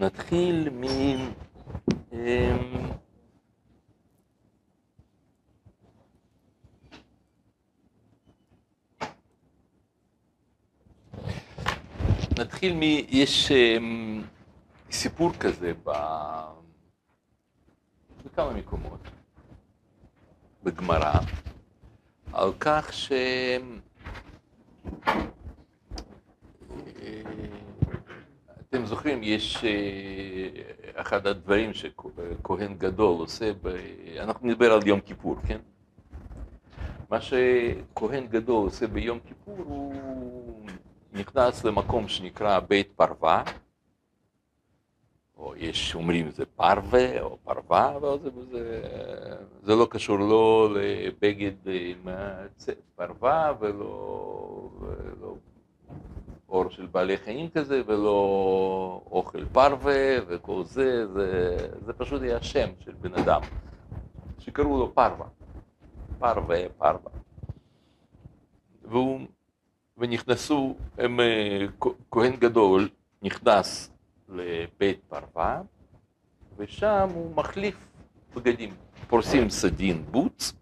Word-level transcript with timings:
נתחיל 0.00 0.68
מ... 0.70 0.84
אמ, 2.12 2.90
נתחיל 12.38 12.74
מ... 12.74 12.82
יש 13.08 13.52
אמ, 13.52 14.22
סיפור 14.90 15.32
כזה 15.32 15.72
ב... 15.84 15.90
בכמה 18.24 18.52
מקומות 18.52 19.00
בגמרא, 20.64 21.20
על 22.32 22.52
כך 22.60 22.92
ש... 22.92 23.12
אתם 28.74 28.86
זוכרים, 28.86 29.22
יש 29.22 29.64
אה, 29.64 31.00
אחד 31.00 31.26
הדברים 31.26 31.70
שכהן 31.74 32.74
גדול 32.78 33.20
עושה, 33.20 33.52
ב... 33.62 33.76
אנחנו 34.18 34.48
נדבר 34.48 34.72
על 34.72 34.86
יום 34.86 35.00
כיפור, 35.00 35.36
כן? 35.46 35.58
מה 37.10 37.20
שכהן 37.20 38.26
גדול 38.26 38.64
עושה 38.64 38.86
ביום 38.86 39.18
כיפור, 39.26 39.56
הוא 39.58 40.66
נכנס 41.12 41.64
למקום 41.64 42.08
שנקרא 42.08 42.60
בית 42.60 42.92
פרווה, 42.96 43.42
או 45.36 45.56
יש 45.56 45.94
אומרים 45.94 46.30
זה 46.30 46.44
פרווה 46.46 47.22
או 47.22 47.38
פרווה, 47.44 47.96
אבל 47.96 48.18
זה, 48.22 48.30
זה, 48.50 48.82
זה 49.62 49.74
לא 49.74 49.86
קשור 49.90 50.18
לא 50.18 50.74
לבגד 50.74 51.54
עם 51.66 52.08
פרווה 52.96 53.52
ולא, 53.60 54.70
ולא 54.80 55.34
אור 56.54 56.70
של 56.70 56.86
בעלי 56.86 57.16
חיים 57.16 57.50
כזה, 57.50 57.82
ולא 57.86 59.02
אוכל 59.10 59.44
פרווה 59.44 60.16
וכל 60.26 60.64
זה, 60.64 61.06
זה, 61.06 61.56
זה 61.86 61.92
פשוט 61.92 62.22
היה 62.22 62.42
שם 62.42 62.68
של 62.80 62.92
בן 63.00 63.14
אדם, 63.14 63.40
שקראו 64.38 64.78
לו 64.78 64.94
פרווה, 64.94 65.26
פרווה, 66.18 66.58
פרווה. 66.78 67.10
והוא, 68.82 69.20
ונכנסו, 69.98 70.76
הם, 70.98 71.20
כהן 72.10 72.36
גדול 72.36 72.88
נכנס 73.22 73.90
לבית 74.28 75.00
פרווה, 75.08 75.62
ושם 76.56 77.08
הוא 77.14 77.34
מחליף 77.36 77.76
בגדים, 78.36 78.74
פורסים 79.08 79.50
סדין 79.50 80.04
בוץ, 80.10 80.52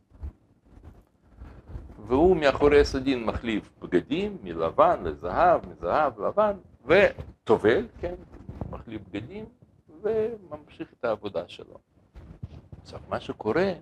והוא 2.06 2.36
מאחורי 2.36 2.80
הסדין 2.80 3.24
מחליף 3.24 3.70
בגדים 3.82 4.36
מלבן 4.42 5.04
לזהב, 5.04 5.60
מזהב 5.68 6.20
לבן, 6.20 6.52
וטובל, 6.86 7.86
כן, 8.00 8.14
מחליף 8.70 9.02
בגדים, 9.08 9.44
וממשיך 10.02 10.88
את 10.98 11.04
העבודה 11.04 11.48
שלו. 11.48 11.78
עכשיו, 12.82 13.00
מה 13.08 13.20
שקורה, 13.20 13.72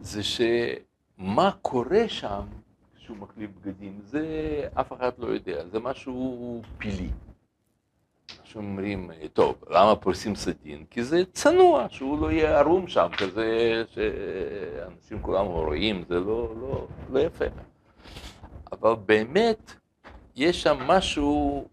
זה 0.00 0.20
שמה 0.22 1.50
קורה 1.62 2.08
שם 2.08 2.42
כשהוא 2.96 3.16
מחליף 3.16 3.50
בגדים, 3.60 4.00
זה 4.04 4.26
אף 4.74 4.92
אחד 4.92 5.12
לא 5.18 5.26
יודע, 5.26 5.68
זה 5.68 5.80
משהו 5.80 6.62
פילי. 6.78 7.10
שאומרים, 8.52 9.10
טוב, 9.32 9.64
למה 9.70 9.96
פורסים 9.96 10.34
סדין? 10.34 10.84
כי 10.90 11.04
זה 11.04 11.22
צנוע, 11.32 11.86
שהוא 11.90 12.18
לא 12.20 12.30
יהיה 12.32 12.58
ערום 12.58 12.88
שם, 12.88 13.08
כזה 13.18 13.82
שאנשים 13.88 15.22
כולם 15.22 15.46
רואים, 15.46 16.04
זה 16.08 16.20
לא, 16.20 16.54
לא, 16.60 16.86
לא 17.10 17.18
יפה. 17.18 17.44
אבל 18.72 18.94
באמת, 19.06 19.72
יש 20.36 20.62
שם 20.62 20.78
משהו 20.86 21.68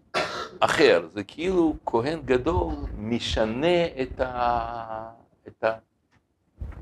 אחר, 0.59 1.08
זה 1.13 1.23
כאילו 1.23 1.75
כהן 1.86 2.19
גדול 2.25 2.73
משנה 2.97 3.86
את, 4.02 4.20
ה, 4.20 5.09
את 5.48 5.64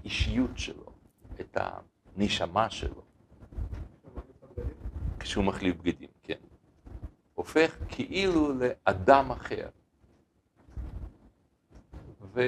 האישיות 0.04 0.58
שלו, 0.58 0.86
את 1.40 1.58
הנשמה 2.16 2.70
שלו, 2.70 3.02
כשהוא 5.20 5.44
מחליף 5.44 5.76
בגדים, 5.76 6.10
כן. 6.24 6.34
הופך 7.36 7.78
כאילו 7.90 8.54
לאדם 8.54 9.32
אחר. 9.32 9.68
ו... 12.38 12.42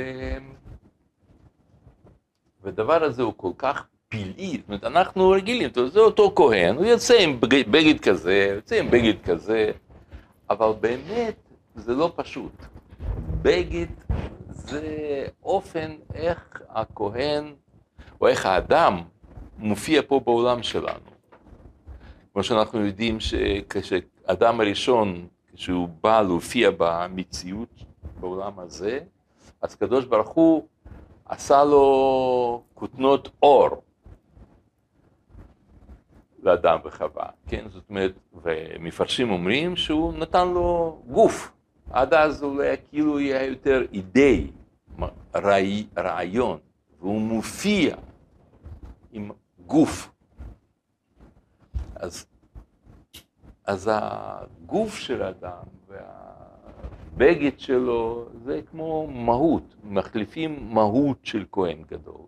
והדבר 2.63 3.03
הזה 3.03 3.23
הוא 3.23 3.33
כל 3.37 3.51
כך 3.57 3.85
פלאי, 4.09 4.57
זאת 4.57 4.67
אומרת, 4.67 4.83
אנחנו 4.83 5.29
רגילים, 5.29 5.69
זה 5.87 5.99
אותו 5.99 6.33
כהן, 6.35 6.75
הוא 6.75 6.85
יוצא 6.85 7.17
עם 7.19 7.39
בגד 7.41 7.99
כזה, 7.99 8.51
יוצא 8.55 8.79
עם 8.79 8.91
בגד 8.91 9.21
כזה, 9.23 9.71
אבל 10.49 10.71
באמת 10.79 11.35
זה 11.75 11.93
לא 11.93 12.11
פשוט. 12.15 12.51
בגד 13.41 13.85
זה 14.49 15.25
אופן 15.43 15.91
איך 16.13 16.61
הכהן, 16.69 17.53
או 18.21 18.27
איך 18.27 18.45
האדם 18.45 19.01
מופיע 19.57 20.01
פה 20.07 20.19
בעולם 20.19 20.63
שלנו. 20.63 21.09
כמו 22.33 22.43
שאנחנו 22.43 22.85
יודעים 22.85 23.19
שכשאדם 23.19 24.61
הראשון, 24.61 25.27
כשהוא 25.55 25.89
בא 26.01 26.21
להופיע 26.21 26.69
במציאות 26.77 27.83
בעולם 28.19 28.59
הזה, 28.59 28.99
אז 29.61 29.75
קדוש 29.75 30.05
ברוך 30.05 30.29
הוא 30.29 30.67
עשה 31.25 31.63
לו 31.63 32.63
כותנות 32.73 33.29
אור 33.43 33.69
לאדם 36.43 36.79
וחווה, 36.85 37.29
כן? 37.47 37.65
זאת 37.69 37.89
אומרת, 37.89 38.13
ומפרשים 38.33 39.31
אומרים 39.31 39.75
שהוא 39.75 40.13
נתן 40.13 40.47
לו 40.47 40.99
גוף. 41.07 41.51
עד 41.91 42.13
אז 42.13 42.45
היה 42.59 42.77
כאילו 42.77 43.17
היה 43.17 43.43
יותר 43.43 43.81
אידיי, 43.93 44.51
רעי, 45.35 45.87
רעיון, 45.97 46.59
והוא 46.99 47.21
מופיע 47.21 47.95
עם 49.11 49.31
גוף. 49.65 50.11
אז, 51.95 52.25
אז 53.65 53.89
הגוף 53.93 54.95
של 54.95 55.21
האדם. 55.21 55.78
הבגד 57.19 57.59
שלו 57.59 58.25
זה 58.43 58.61
כמו 58.71 59.07
מהות, 59.07 59.75
מחליפים 59.83 60.73
מהות 60.73 61.17
של 61.23 61.45
כהן 61.51 61.83
גדול. 61.87 62.21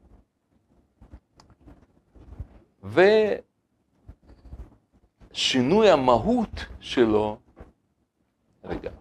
ושינוי 5.32 5.90
המהות 5.90 6.66
שלו, 6.80 7.38
רגע. 8.64 8.92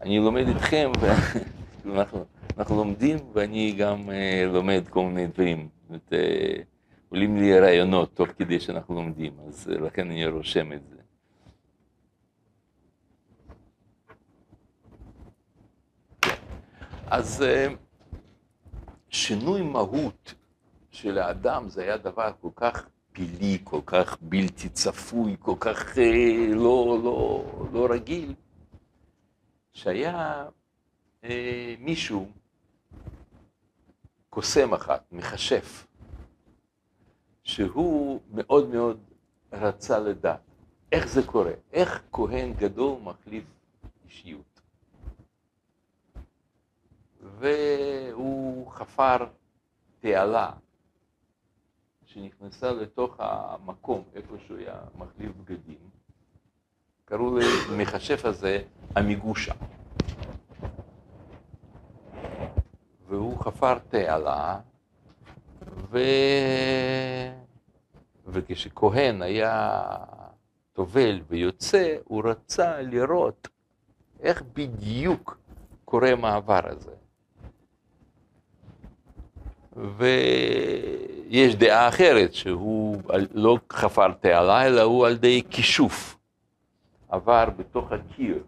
אני 0.00 0.18
לומד 0.18 0.48
איתכם, 0.48 0.92
ואנחנו 1.84 2.24
אנחנו 2.58 2.76
לומדים, 2.76 3.18
ואני 3.32 3.72
גם 3.78 4.10
uh, 4.10 4.12
לומד 4.52 4.82
כל 4.90 5.02
מיני 5.02 5.26
דברים. 5.26 5.68
זאת, 5.90 6.12
uh, 6.12 6.75
עולים 7.08 7.36
לי 7.36 7.60
רעיונות 7.60 8.14
תוך 8.14 8.28
כדי 8.28 8.60
שאנחנו 8.60 8.94
לומדים, 8.94 9.32
אז 9.48 9.70
אה, 9.70 9.78
לכן 9.80 10.10
אני 10.10 10.26
רושם 10.26 10.72
את 10.72 10.80
זה. 10.88 10.96
אז 17.06 17.42
אה, 17.42 17.68
שינוי 19.08 19.62
מהות 19.62 20.34
של 20.90 21.18
האדם 21.18 21.68
זה 21.68 21.82
היה 21.82 21.96
דבר 21.96 22.32
כל 22.40 22.50
כך 22.56 22.88
פילי, 23.12 23.58
כל 23.64 23.80
כך 23.86 24.16
בלתי 24.20 24.68
צפוי, 24.68 25.36
כל 25.38 25.54
כך 25.60 25.98
אה, 25.98 26.46
לא, 26.48 26.98
לא, 27.04 27.44
לא 27.72 27.86
רגיל, 27.90 28.34
שהיה 29.72 30.46
מישהו, 31.78 32.28
קוסם 34.30 34.74
אחת, 34.74 35.04
מכשף, 35.12 35.85
שהוא 37.46 38.20
מאוד 38.34 38.68
מאוד 38.68 39.00
רצה 39.52 39.98
לדעת 39.98 40.40
איך 40.92 41.08
זה 41.08 41.22
קורה, 41.26 41.52
איך 41.72 42.02
כהן 42.12 42.52
גדול 42.52 42.98
מחליף 43.02 43.44
אישיות. 44.04 44.60
והוא 47.20 48.70
חפר 48.70 49.16
תעלה 50.00 50.50
שנכנסה 52.04 52.72
לתוך 52.72 53.16
המקום 53.18 54.04
איפה 54.14 54.34
שהוא 54.46 54.58
היה 54.58 54.78
מחליף 54.94 55.32
בגדים. 55.36 55.90
קראו 57.04 57.38
למכשף 57.70 58.24
הזה 58.24 58.62
המיגושה. 58.96 59.54
והוא 63.08 63.38
חפר 63.38 63.78
תעלה 63.78 64.60
ו... 65.90 65.98
וכשכהן 68.26 69.22
היה 69.22 69.82
טובל 70.72 71.20
ויוצא, 71.28 71.96
הוא 72.04 72.22
רצה 72.24 72.82
לראות 72.82 73.48
איך 74.20 74.42
בדיוק 74.54 75.38
קורה 75.84 76.10
המעבר 76.10 76.60
הזה. 76.64 76.90
יש 81.28 81.54
דעה 81.54 81.88
אחרת, 81.88 82.34
שהוא 82.34 83.02
לא 83.34 83.58
חפר 83.72 84.12
תעלה, 84.12 84.66
אלא 84.66 84.80
הוא 84.82 85.06
על 85.06 85.12
ידי 85.12 85.42
כישוף. 85.50 86.18
עבר 87.08 87.50
בתוך 87.56 87.92
הקיר 87.92 88.44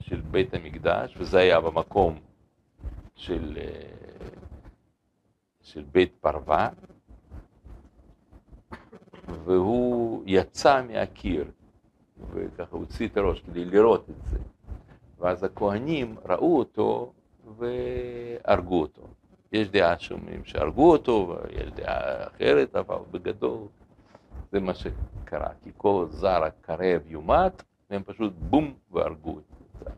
של 0.00 0.20
בית 0.20 0.54
המקדש, 0.54 1.14
וזה 1.16 1.38
היה 1.38 1.60
במקום 1.60 2.18
של, 3.14 3.58
אה, 3.60 4.05
של 5.66 5.84
בית 5.92 6.12
פרווה, 6.20 6.68
והוא 9.44 10.22
יצא 10.26 10.82
מהקיר, 10.82 11.44
וככה 12.32 12.76
הוציא 12.76 13.08
את 13.08 13.16
הראש 13.16 13.40
כדי 13.40 13.64
לראות 13.64 14.10
את 14.10 14.30
זה. 14.30 14.38
ואז 15.18 15.44
הכהנים 15.44 16.16
ראו 16.24 16.58
אותו 16.58 17.12
והרגו 17.58 18.80
אותו. 18.80 19.02
יש 19.52 19.68
דעה 19.68 19.98
שאומרים 19.98 20.44
שהרגו 20.44 20.92
אותו, 20.92 21.36
ויש 21.44 21.70
דעה 21.70 22.26
אחרת, 22.26 22.76
אבל 22.76 22.96
בגדול 23.10 23.66
זה 24.52 24.60
מה 24.60 24.72
שקרה, 24.74 25.50
כי 25.62 25.70
כל 25.76 26.06
זר 26.10 26.44
הקרב 26.44 27.02
יומת, 27.06 27.62
והם 27.90 28.02
פשוט 28.02 28.32
בום 28.38 28.74
והרגו 28.92 29.38
את 29.38 29.88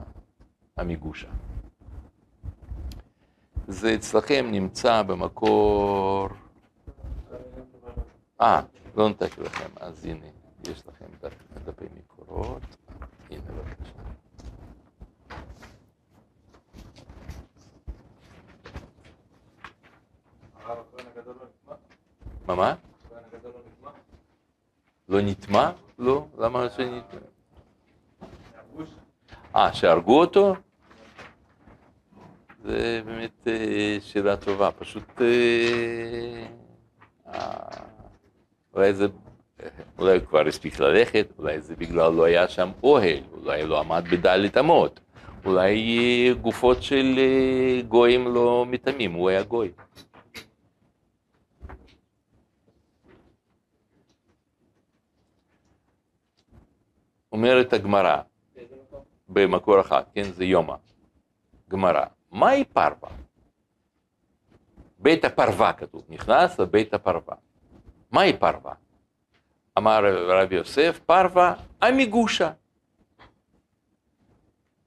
המיגושה. 0.77 1.29
זה 3.69 3.95
אצלכם 3.95 4.47
נמצא 4.51 5.03
במקור... 5.03 6.29
אה, 8.41 8.63
לא 8.97 9.09
נתתי 9.09 9.41
לכם, 9.41 9.69
אז 9.81 10.05
הנה, 10.05 10.27
יש 10.69 10.83
לכם 10.87 11.29
דפי 11.65 11.85
מקורות. 11.97 12.63
הנה, 13.31 13.41
בבקשה. 13.41 13.93
מה, 22.47 22.55
מה? 22.55 22.75
לא 25.09 25.21
נטמע? 25.21 25.71
לא? 25.99 26.27
למה 26.39 26.71
שנטמע? 26.71 27.21
אה, 29.57 29.73
שהרגו 29.73 30.21
אותו? 30.21 30.55
זה 32.69 33.01
באמת 33.05 33.49
אה, 33.49 33.97
שאלה 34.01 34.37
טובה, 34.37 34.71
פשוט 34.73 35.21
אה, 35.21 36.47
אה, 37.27 37.69
אולי 38.75 38.95
זה, 38.95 39.07
אולי 39.99 40.17
הוא 40.17 40.27
כבר 40.27 40.47
הספיק 40.47 40.81
ללכת, 40.81 41.27
אולי 41.39 41.61
זה 41.61 41.77
בגלל 41.77 42.13
לא 42.13 42.25
היה 42.25 42.49
שם 42.49 42.71
אוהל, 42.83 43.23
אולי 43.33 43.67
לא 43.67 43.81
עמד 43.81 44.05
בדלת 44.11 44.59
אמות, 44.59 45.01
אולי 45.45 46.35
גופות 46.41 46.83
של 46.83 47.19
גויים 47.89 48.35
לא 48.35 48.67
מטמאים, 48.69 49.13
הוא 49.13 49.29
היה 49.29 49.43
גוי. 49.43 49.73
אומרת 57.33 57.73
הגמרא, 57.73 58.17
במקור 59.29 59.81
אחד, 59.81 60.03
כן, 60.15 60.23
זה 60.23 60.45
יומא, 60.45 60.75
גמרא, 61.71 62.05
מהי 62.31 62.65
פרווה? 62.65 63.11
בית 64.99 65.25
הפרווה 65.25 65.73
כתוב, 65.73 66.05
נכנס 66.09 66.59
לבית 66.59 66.95
הפרווה. 66.95 67.35
מהי 68.11 68.37
פרווה? 68.37 68.75
אמר 69.79 70.01
רבי 70.29 70.55
יוסף, 70.55 71.01
פרווה 71.07 71.55
עמיגושה. 71.83 72.51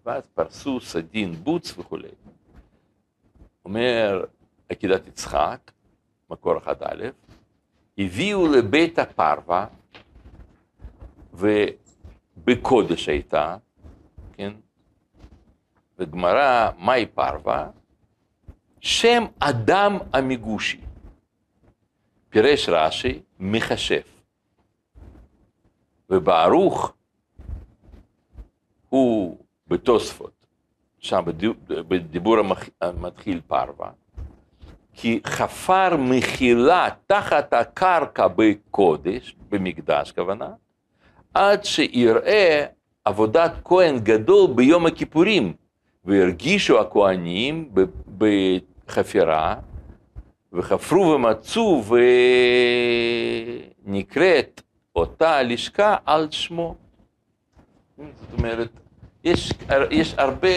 ואז 0.06 0.28
פרסו 0.28 0.80
סדין 0.80 1.34
בוץ 1.34 1.78
וכולי. 1.78 2.10
אומר 3.66 4.26
עקידת 4.70 5.08
יצחק, 5.08 5.72
מקור 6.30 6.58
אחד 6.58 6.84
א', 6.84 7.06
הביאו 7.98 8.48
לבית 8.48 9.00
הפרווה, 9.00 9.68
ובקודש 11.34 13.10
הייתה, 13.10 13.58
כן, 14.34 14.54
בגמרא, 16.02 16.70
מהי 16.78 17.06
פרווה? 17.06 17.68
שם 18.80 19.24
אדם 19.40 19.98
המגושי. 20.14 20.82
פירש 22.30 22.70
רש"י, 22.70 23.20
מכשף. 23.40 24.08
וברוך 26.10 26.94
הוא 28.90 29.38
בתוספות, 29.68 30.46
שם 31.00 31.22
בדיבור 31.68 32.36
המתחיל 32.82 33.42
פרווה, 33.48 33.90
כי 34.94 35.22
חפר 35.26 35.98
מחילה 35.98 36.90
תחת 37.08 37.54
הקרקע 37.54 38.28
בקודש, 38.36 39.36
במקדש 39.50 40.12
כוונה, 40.12 40.50
עד 41.34 41.66
שיראה 41.66 42.66
עבודת 43.06 43.52
כהן 43.64 44.00
גדול 44.00 44.54
ביום 44.56 44.86
הכיפורים, 44.86 45.54
והרגישו 46.06 46.80
הכהנים 46.80 47.72
בחפירה, 48.18 49.56
וחפרו 50.54 51.02
ומצאו 51.02 51.84
ונקראת 53.86 54.62
אותה 54.96 55.44
לשכה 55.44 55.96
על 56.06 56.28
שמו. 56.32 56.76
זאת 57.98 58.40
אומרת, 58.40 58.70
יש, 59.24 59.54
יש 59.92 60.16
הרבה 60.18 60.50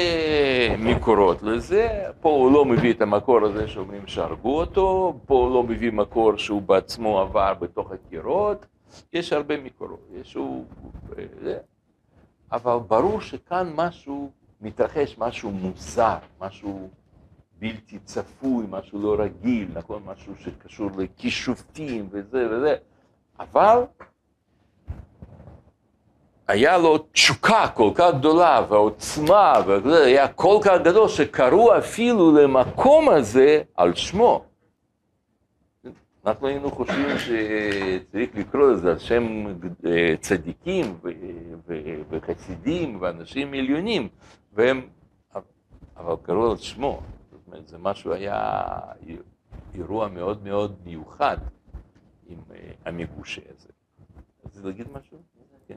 מקורות 0.78 1.42
לזה, 1.42 1.88
פה 2.20 2.28
הוא 2.28 2.52
לא 2.52 2.64
מביא 2.64 2.92
את 2.92 3.02
המקור 3.02 3.44
הזה 3.44 3.68
שאומרים 3.68 4.06
שהרגו 4.06 4.60
אותו, 4.60 5.18
פה 5.26 5.34
הוא 5.34 5.54
לא 5.54 5.62
מביא 5.62 5.92
מקור 5.92 6.36
שהוא 6.36 6.62
בעצמו 6.62 7.20
עבר 7.20 7.54
בתוך 7.54 7.90
הקירות, 7.92 8.66
יש 9.12 9.32
הרבה 9.32 9.56
מקורות, 9.60 10.08
יש 10.20 10.34
הוא... 10.34 10.64
אבל 12.52 12.76
ברור 12.88 13.20
שכאן 13.20 13.72
משהו 13.74 14.30
מתרחש 14.64 15.18
משהו 15.18 15.50
מוזר, 15.50 16.16
משהו 16.40 16.88
בלתי 17.58 17.98
צפוי, 17.98 18.66
משהו 18.70 19.02
לא 19.02 19.22
רגיל, 19.22 19.68
נכון? 19.74 20.02
משהו 20.06 20.32
שקשור 20.38 20.90
לכישופים 20.98 22.08
וזה 22.10 22.48
וזה, 22.50 22.76
אבל 23.40 23.82
היה 26.48 26.78
לו 26.78 26.98
תשוקה 26.98 27.68
כל 27.74 27.90
כך 27.94 28.10
גדולה 28.18 28.66
והעוצמה, 28.68 29.52
וזה 29.66 30.04
היה 30.04 30.28
כל 30.28 30.58
כך 30.64 30.80
גדול 30.84 31.08
שקראו 31.08 31.78
אפילו 31.78 32.32
למקום 32.32 33.08
הזה 33.08 33.62
על 33.76 33.94
שמו. 33.94 34.44
אנחנו 36.26 36.46
היינו 36.46 36.70
חושבים 36.70 37.18
שצריך 37.18 38.30
לקרוא 38.34 38.72
לזה 38.72 38.90
על 38.90 38.98
שם 38.98 39.46
אה, 39.86 40.14
צדיקים 40.20 40.98
וחסידים 42.10 42.98
ואנשים 43.00 43.54
עליונים, 43.54 44.08
והם, 44.54 44.88
אבל 45.96 46.14
קראו 46.22 46.50
על 46.50 46.56
שמו, 46.56 47.00
זאת 47.30 47.40
אומרת, 47.46 47.68
זה 47.68 47.78
משהו 47.78 48.12
היה 48.12 48.60
אירוע 49.74 50.08
מאוד 50.08 50.42
מאוד 50.42 50.76
מיוחד 50.84 51.38
עם 52.26 52.38
אה, 52.54 52.72
המגושה 52.84 53.40
הזה. 53.56 53.68
רצית 54.46 54.64
להגיד 54.64 54.86
משהו? 54.92 55.18
כן. 55.66 55.76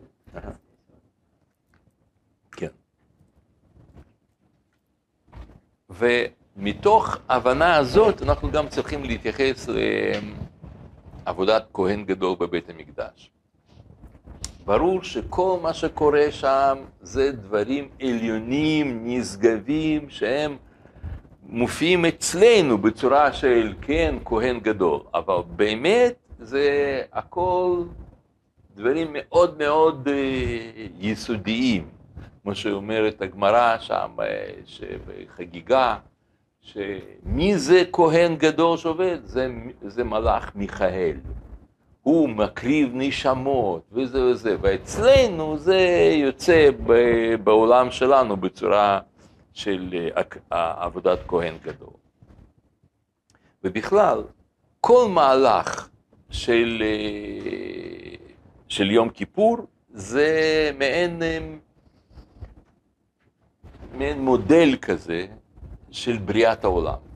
כן. 2.52 2.72
ומתוך 5.90 7.18
ההבנה 7.30 7.76
הזאת 7.76 8.22
אנחנו 8.22 8.52
גם 8.52 8.70
צריכים 8.70 9.04
להתייחס 9.04 9.70
לעבודת 11.26 11.66
כהן 11.74 12.06
גדול 12.06 12.36
בבית 12.40 12.70
המקדש. 12.70 13.32
ברור 14.68 15.04
שכל 15.04 15.60
מה 15.62 15.74
שקורה 15.74 16.32
שם 16.32 16.78
זה 17.02 17.32
דברים 17.32 17.90
עליונים, 18.02 19.02
נשגבים, 19.04 20.10
שהם 20.10 20.58
מופיעים 21.44 22.06
אצלנו 22.06 22.78
בצורה 22.78 23.34
של 23.34 23.74
כן, 23.82 24.16
כהן 24.26 24.60
גדול, 24.60 25.00
אבל 25.14 25.36
באמת 25.56 26.16
זה 26.40 27.02
הכל 27.14 27.84
דברים 28.76 29.08
מאוד 29.14 29.58
מאוד 29.58 30.08
אה, 30.08 30.88
יסודיים, 31.00 31.88
כמו 32.44 32.56
שאומרת 32.56 33.22
הגמרא 33.22 33.78
שם, 33.80 34.12
אה, 34.20 34.50
שבחגיגה, 34.66 35.98
שמי 36.62 37.58
זה 37.58 37.84
כהן 37.92 38.36
גדול 38.36 38.78
שעובד? 38.78 39.18
זה, 39.24 39.48
זה 39.82 40.04
מלאך 40.04 40.52
מיכאל. 40.56 41.18
הוא 42.08 42.30
מקריב 42.30 42.90
נשמות 42.94 43.84
וזה 43.92 44.24
וזה, 44.24 44.56
ואצלנו 44.62 45.58
זה 45.58 46.12
יוצא 46.14 46.70
בעולם 47.44 47.92
שלנו 47.92 48.38
בצורה 48.38 49.00
של 49.54 50.10
אה, 50.52 50.84
עבודת 50.84 51.20
כהן 51.28 51.58
גדול. 51.64 51.94
ובכלל, 53.64 54.24
כל 54.82 55.08
מהלך 55.10 55.90
של, 56.30 56.84
אה, 56.86 58.16
של 58.68 58.92
יום 58.92 59.10
כיפור 59.10 59.58
זה 59.90 60.72
מעין, 60.78 61.24
אה, 61.24 61.40
מעין 63.94 64.22
מודל 64.22 64.76
כזה 64.82 65.28
של 65.92 66.18
בריאת 66.18 66.64
העולם. 66.64 67.08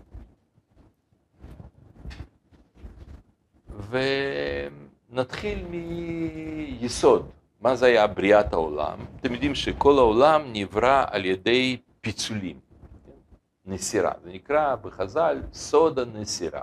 ונתחיל 5.12 5.65
מיסוד. 5.70 7.30
מה 7.62 7.75
זה 7.75 7.86
היה 7.86 8.08
בריאת 8.08 8.53
העולם? 8.53 8.98
אתם 9.20 9.34
יודעים 9.34 9.56
שכל 9.56 9.98
העולם 9.98 10.41
נברא 10.53 11.06
על 11.08 11.25
ידי 11.25 11.77
פיצולים, 12.01 12.60
נסירה. 13.65 14.12
זה 14.24 14.30
נקרא 14.34 14.75
בחז"ל 14.75 15.41
סוד 15.53 16.00
הנסירה. 16.00 16.62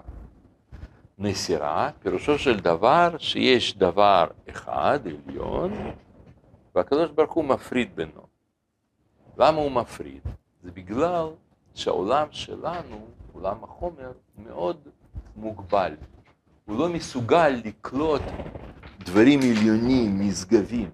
נסירה, 1.19 1.91
פירושו 2.03 2.39
של 2.39 2.61
דבר 2.61 3.19
שיש 3.19 3.79
דבר 3.79 4.27
אחד, 4.51 5.01
עליון, 5.07 5.73
והקדוש 6.75 7.11
ברוך 7.11 7.33
הוא 7.33 7.45
מפריד 7.45 7.97
בינו. 7.97 8.27
למה 9.39 9.59
הוא 9.59 9.71
מפריד? 9.71 10.23
זה 10.63 10.71
בגלל 10.71 11.27
שהעולם 11.75 12.27
שלנו, 12.31 13.07
עולם 13.33 13.65
החומר, 13.65 14.13
מאוד 14.39 14.77
מוגבל. 15.37 15.95
הוא 16.69 16.79
לא 16.79 16.89
מסוגל 16.89 17.49
לקלוט 17.49 18.23
דברים 18.99 19.41
עליונים, 19.41 20.21
נשגבים. 20.21 20.91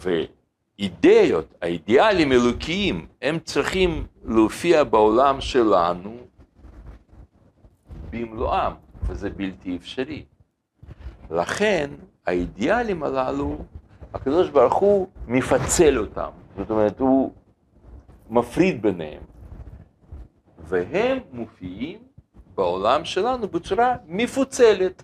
ואידאות, 0.00 1.54
האידיאלים 1.62 2.32
אלוקיים, 2.32 3.06
הם 3.22 3.38
צריכים 3.38 4.06
להופיע 4.24 4.84
בעולם 4.84 5.40
שלנו 5.40 6.16
במלואם, 8.10 8.72
וזה 9.02 9.30
בלתי 9.30 9.76
אפשרי. 9.76 10.24
לכן 11.30 11.90
האידיאלים 12.26 13.02
הללו, 13.02 13.58
הקדוש 14.14 14.48
ברוך 14.50 14.74
הוא 14.74 15.08
מפצל 15.26 15.98
אותם, 15.98 16.30
זאת 16.56 16.70
אומרת 16.70 17.00
הוא 17.00 17.32
מפריד 18.30 18.82
ביניהם, 18.82 19.22
והם 20.58 21.18
מופיעים 21.32 21.98
בעולם 22.60 23.04
שלנו 23.04 23.48
בצורה 23.48 23.96
מפוצלת, 24.06 25.02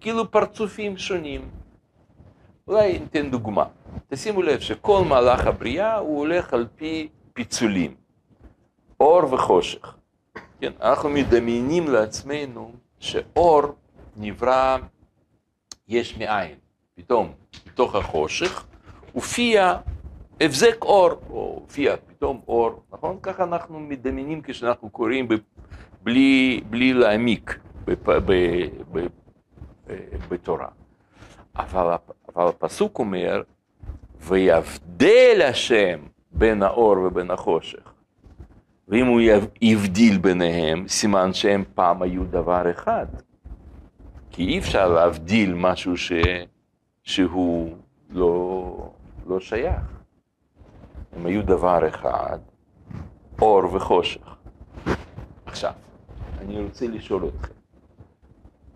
כאילו 0.00 0.30
פרצופים 0.30 0.96
שונים. 0.96 1.48
אולי 2.68 2.98
ניתן 2.98 3.30
דוגמה. 3.30 3.64
תשימו 4.08 4.42
לב 4.42 4.60
שכל 4.60 5.04
מהלך 5.08 5.46
הבריאה 5.46 5.96
הוא 5.98 6.18
הולך 6.18 6.54
על 6.54 6.66
פי 6.76 7.08
פיצולים, 7.32 7.94
אור 9.00 9.34
וחושך. 9.34 9.96
כן, 10.60 10.72
אנחנו 10.80 11.08
מדמיינים 11.08 11.88
לעצמנו 11.88 12.72
שאור 12.98 13.62
נברא 14.16 14.76
יש 15.88 16.18
מאין. 16.18 16.54
פתאום, 16.94 17.32
בתוך 17.66 17.94
החושך, 17.94 18.66
הופיע 19.12 19.76
הבזק 20.40 20.82
אור, 20.82 21.10
או 21.30 21.58
הופיע 21.60 21.96
פתאום 22.06 22.40
אור, 22.48 22.82
נכון? 22.92 23.18
ככה 23.22 23.44
אנחנו 23.44 23.80
מדמיינים 23.80 24.40
כשאנחנו 24.44 24.90
קוראים 24.90 25.28
בלי, 26.04 26.60
בלי 26.70 26.92
להעמיק 26.92 27.58
בתורה. 30.28 30.68
אבל, 31.56 31.96
אבל 32.34 32.48
הפסוק 32.48 32.98
אומר, 32.98 33.42
ויבדל 34.20 35.40
השם 35.48 35.98
בין 36.32 36.62
האור 36.62 36.98
ובין 36.98 37.30
החושך. 37.30 37.92
ואם 38.88 39.06
הוא 39.06 39.20
יבדיל 39.60 40.18
ביניהם, 40.18 40.88
סימן 40.88 41.32
שהם 41.32 41.64
פעם 41.74 42.02
היו 42.02 42.24
דבר 42.24 42.70
אחד. 42.70 43.06
כי 44.30 44.42
אי 44.42 44.58
אפשר 44.58 44.88
להבדיל 44.88 45.54
משהו 45.54 45.96
ש... 45.96 46.12
שהוא 47.02 47.76
לא, 48.10 48.90
לא 49.26 49.40
שייך. 49.40 49.82
הם 51.16 51.26
היו 51.26 51.42
דבר 51.42 51.88
אחד, 51.88 52.38
אור 53.42 53.74
וחושך. 53.74 54.36
עכשיו, 55.46 55.72
אני 56.44 56.62
רוצה 56.62 56.86
לשאול 56.86 57.28
אתכם, 57.28 57.54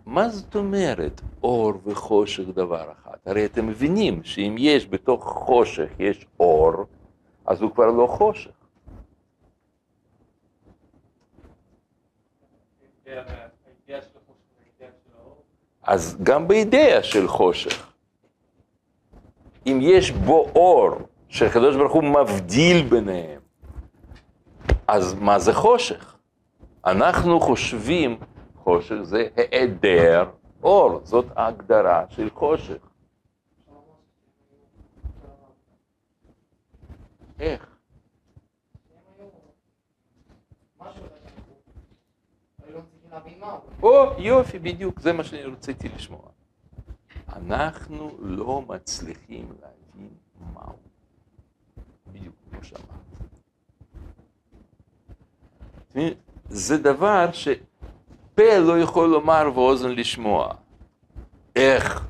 מה 0.05 0.29
זאת 0.29 0.55
אומרת 0.55 1.21
אור 1.43 1.73
וחושך 1.85 2.43
דבר 2.47 2.91
אחד? 2.91 3.17
הרי 3.25 3.45
אתם 3.45 3.67
מבינים 3.67 4.23
שאם 4.23 4.55
יש 4.59 4.87
בתוך 4.87 5.23
חושך, 5.23 5.89
יש 5.99 6.25
אור, 6.39 6.73
אז 7.45 7.61
הוא 7.61 7.71
כבר 7.71 7.87
לא 7.87 8.07
חושך. 8.07 8.51
אז 15.83 16.17
גם 16.23 16.47
באידאה 16.47 17.03
של 17.03 17.27
חושך, 17.27 17.91
אם 19.65 19.79
יש 19.81 20.11
בו 20.11 20.49
אור, 20.55 20.91
שהקדוש 21.27 21.75
ברוך 21.75 21.93
הוא 21.93 22.03
מבדיל 22.03 22.89
ביניהם, 22.89 23.41
אז 24.87 25.13
מה 25.13 25.39
זה 25.39 25.53
חושך? 25.53 26.08
אנחנו 26.91 27.39
חושבים, 27.39 28.19
חושך 28.55 28.95
זה 29.01 29.27
היעדר 29.35 30.29
אור, 30.63 31.01
זאת 31.03 31.25
ההגדרה 31.35 32.05
של 32.09 32.29
חושך. 32.29 32.87
איך? 37.39 37.75
או, 43.83 44.11
יופי, 44.17 44.59
בדיוק, 44.59 44.99
זה 44.99 45.13
מה 45.13 45.23
שאני 45.23 45.43
רציתי 45.43 45.89
לשמוע. 45.89 46.21
אנחנו 47.27 48.17
לא 48.19 48.61
מצליחים 48.61 49.53
להבין 49.61 50.09
מהו. 50.53 50.77
בדיוק 52.13 52.35
כמו 52.51 52.63
שאמרת. 52.63 52.99
זה 56.59 56.77
דבר 56.77 57.31
שפה 57.31 58.57
לא 58.59 58.79
יכול 58.79 59.09
לומר 59.09 59.51
ואוזן 59.55 59.89
לשמוע. 59.89 60.53
איך? 61.55 62.05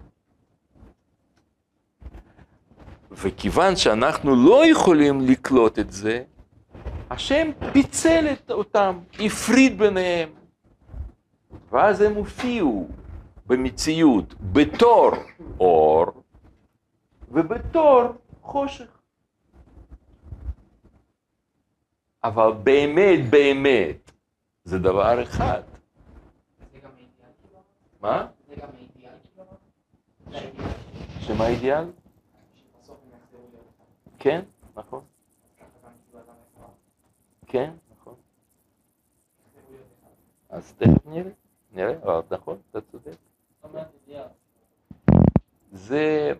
וכיוון 3.12 3.76
שאנחנו 3.76 4.36
לא 4.36 4.68
יכולים 4.68 5.22
לקלוט 5.22 5.80
את 5.80 5.92
זה, 5.92 6.24
השם 7.10 7.48
פיצל 7.74 8.26
אותם, 8.50 9.00
הפריד 9.20 9.78
ביניהם. 9.78 10.30
ואז 11.72 12.02
הם 12.02 12.14
הופיעו 12.14 12.88
במציאות 13.48 14.34
בתור 14.42 15.12
אור 15.60 16.06
ובתור 17.32 18.02
חושך. 18.42 18.88
אבל 22.24 22.52
באמת 22.64 23.30
באמת 23.30 24.09
זה 24.70 24.80
דבר 24.80 25.24
אחד. 25.24 25.62
מה? 28.02 28.28
שמה 31.20 31.44
האידיאל? 31.44 31.84
כן, 34.20 34.42
נכון. 34.76 35.04
כן, 37.48 37.74
נכון. 37.92 38.14
אז 40.50 40.74
תכף 40.74 41.06
נראה. 41.06 41.32
נראה, 41.74 41.96
אבל 42.04 42.22
נכון, 42.32 42.58
אתה 42.72 42.82
צודק. 42.82 43.18
זה, 45.72 46.34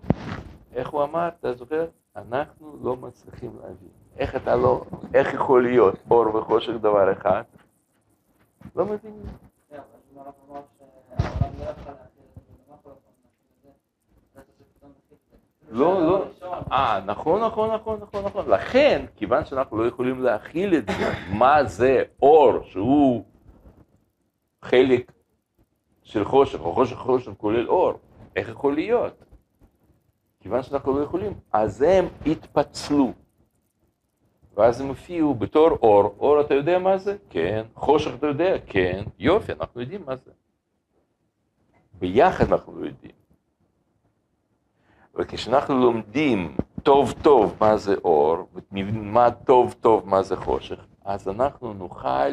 איך 0.74 0.90
הוא 0.90 1.04
אמר, 1.04 1.28
אתה 1.28 1.54
זוכר? 1.54 1.88
אנחנו 2.16 2.78
לא 2.84 2.96
מצליחים 2.96 3.60
להבין. 3.62 3.90
איך 4.18 4.36
אתה 4.36 4.56
לא, 4.56 4.86
איך 5.14 5.34
יכול 5.34 5.64
להיות 5.64 5.96
אור 6.12 6.36
וחושך 6.36 6.74
דבר 6.82 7.14
אחד? 7.14 7.44
לא 8.76 8.86
מבינים. 8.86 9.26
לא, 15.72 16.02
לא, 16.02 16.26
אה, 16.72 17.00
נכון, 17.06 17.44
נכון, 17.44 17.72
נכון, 17.72 18.00
נכון, 18.02 18.26
נכון. 18.26 18.50
לכן, 18.50 19.06
כיוון 19.16 19.46
שאנחנו 19.46 19.78
לא 19.78 19.88
יכולים 19.88 20.24
להכיל 20.24 20.76
את 20.76 20.88
זה, 20.88 21.14
מה 21.34 21.64
זה 21.64 22.04
אור 22.22 22.64
שהוא 22.64 23.24
חלק 24.62 25.12
של 26.04 26.26
חושך, 26.26 26.60
או 26.60 26.74
חושך 26.74 26.96
חושך 26.96 27.32
כולל 27.38 27.68
אור, 27.68 27.94
איך 28.36 28.50
יכול 28.50 28.74
להיות? 28.76 29.24
כיוון 30.40 30.64
שאנחנו 30.64 31.00
לא 31.00 31.04
יכולים, 31.04 31.34
אז 31.54 31.82
הם 31.82 32.08
התפצלו. 32.26 33.14
ואז 34.58 34.82
הם 34.82 34.88
הופיעו 34.88 35.36
בתור 35.36 35.70
אור, 35.70 36.16
אור 36.20 36.42
אתה 36.42 36.54
יודע 36.54 36.80
מה 36.80 36.98
זה? 36.98 37.18
כן. 37.30 37.66
חושך 37.76 38.12
אתה 38.18 38.28
יודע? 38.28 38.56
כן. 38.66 39.04
יופי, 39.20 39.52
אנחנו 39.52 39.82
יודעים 39.82 40.02
מה 40.06 40.16
זה. 40.16 40.32
ביחד 42.00 42.54
אנחנו 42.54 42.82
לא 42.82 42.86
יודעים. 42.86 43.20
וכשאנחנו 45.16 45.80
לומדים 45.80 46.56
טוב 46.84 47.14
טוב 47.22 47.56
מה 47.62 47.78
זה 47.78 47.96
אור, 48.04 48.48
ונלמד 48.54 49.34
טוב 49.46 49.76
טוב 49.82 50.10
מה 50.10 50.24
זה 50.24 50.36
חושך, 50.36 50.86
אז 51.06 51.28
אנחנו 51.28 51.74
נוכל 51.74 52.30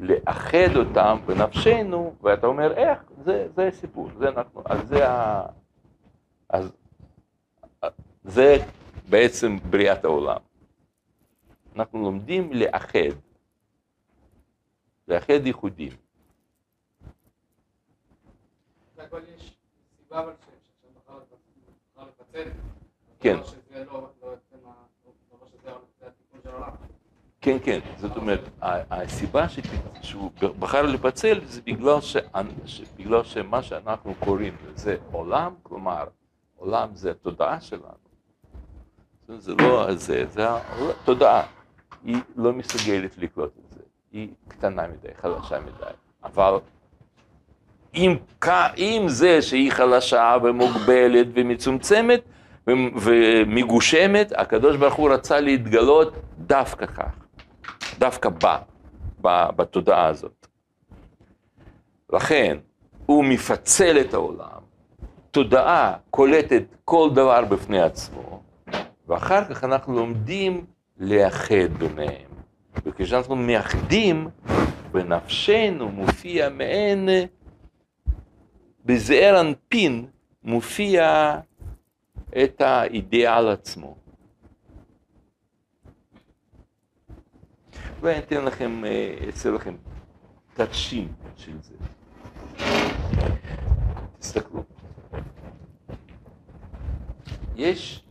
לאחד 0.00 0.76
אותם 0.76 1.18
בנפשנו, 1.26 2.14
ואתה 2.22 2.46
אומר, 2.46 2.72
איך? 2.72 2.98
זה, 3.24 3.46
זה 3.56 3.66
הסיפור, 3.66 4.08
זה 4.18 4.28
אנחנו, 4.28 4.62
אז 4.64 4.88
זה 4.88 5.08
ה... 5.08 5.46
אז 6.48 6.72
זה 8.24 8.56
בעצם 9.08 9.56
בריאת 9.70 10.04
העולם. 10.04 10.38
אנחנו 11.76 12.02
לומדים 12.02 12.52
לאחד, 12.52 13.14
לאחד 15.08 15.46
ייחודים. 15.46 15.92
כן. 23.20 23.36
לא 23.70 23.84
לא 23.84 24.10
העולם. 26.44 26.70
כן, 27.40 27.56
כן, 27.64 27.80
זאת 27.96 28.16
אומרת, 28.16 28.40
הסיבה 28.62 29.46
שהוא 30.02 30.30
בחר 30.58 30.82
לפצל 30.82 31.44
זה 31.44 31.60
בגלל, 31.62 32.00
ש... 32.00 32.16
בגלל 32.96 33.24
שמה 33.24 33.62
שאנחנו 33.62 34.14
קוראים 34.14 34.56
לזה 34.66 34.96
עולם, 35.12 35.54
כלומר, 35.62 36.04
עולם 36.56 36.94
זה 36.94 37.10
התודעה 37.10 37.60
שלנו. 37.60 38.04
זה 39.28 39.54
לא 39.54 39.94
זה, 39.94 40.26
זה 40.30 40.46
התודעה. 41.02 41.46
היא 42.04 42.16
לא 42.36 42.52
מסוגלת 42.52 43.18
לקלוט 43.18 43.52
את 43.66 43.72
זה, 43.72 43.80
היא 44.12 44.28
קטנה 44.48 44.82
מדי, 44.86 45.08
חלשה 45.22 45.60
מדי. 45.60 45.92
אבל 46.24 46.58
כ- 48.40 48.48
עם 48.76 49.08
זה 49.08 49.42
שהיא 49.42 49.72
חלשה 49.72 50.36
ומוגבלת 50.42 51.26
ומצומצמת 51.34 52.22
ומגושמת, 52.96 54.32
הקדוש 54.36 54.76
ברוך 54.76 54.94
הוא 54.94 55.10
רצה 55.10 55.40
להתגלות 55.40 56.14
דווקא 56.38 56.86
כך. 56.86 57.14
דווקא 57.98 58.28
בה, 58.28 58.58
בתודעה 59.56 60.06
הזאת. 60.06 60.46
לכן 62.12 62.56
הוא 63.06 63.24
מפצל 63.24 64.00
את 64.00 64.14
העולם, 64.14 64.60
תודעה 65.30 65.96
קולטת 66.10 66.62
כל 66.84 67.10
דבר 67.14 67.44
בפני 67.44 67.80
עצמו, 67.82 68.42
ואחר 69.08 69.44
כך 69.44 69.64
אנחנו 69.64 69.94
לומדים 69.96 70.64
לאחד 70.98 71.72
ביניהם. 71.78 72.30
וכשאנחנו 72.84 73.36
מאחדים, 73.36 74.28
בנפשנו 74.92 75.88
מופיע 75.88 76.48
מעין, 76.48 77.08
בזעיר 78.84 79.40
אנפין 79.40 80.06
מופיע 80.42 81.34
את 82.42 82.60
האידיאל 82.60 83.48
עצמו. 83.48 83.96
ואני 88.00 88.18
אתן 88.18 88.44
לכם, 88.44 88.84
אה, 88.84 89.14
אעשה 89.26 89.50
לכם 89.50 89.74
תרשים 90.54 91.12
של 91.36 91.52
זה. 91.62 91.74
תסתכלו. 94.18 94.64
יש 97.56 98.04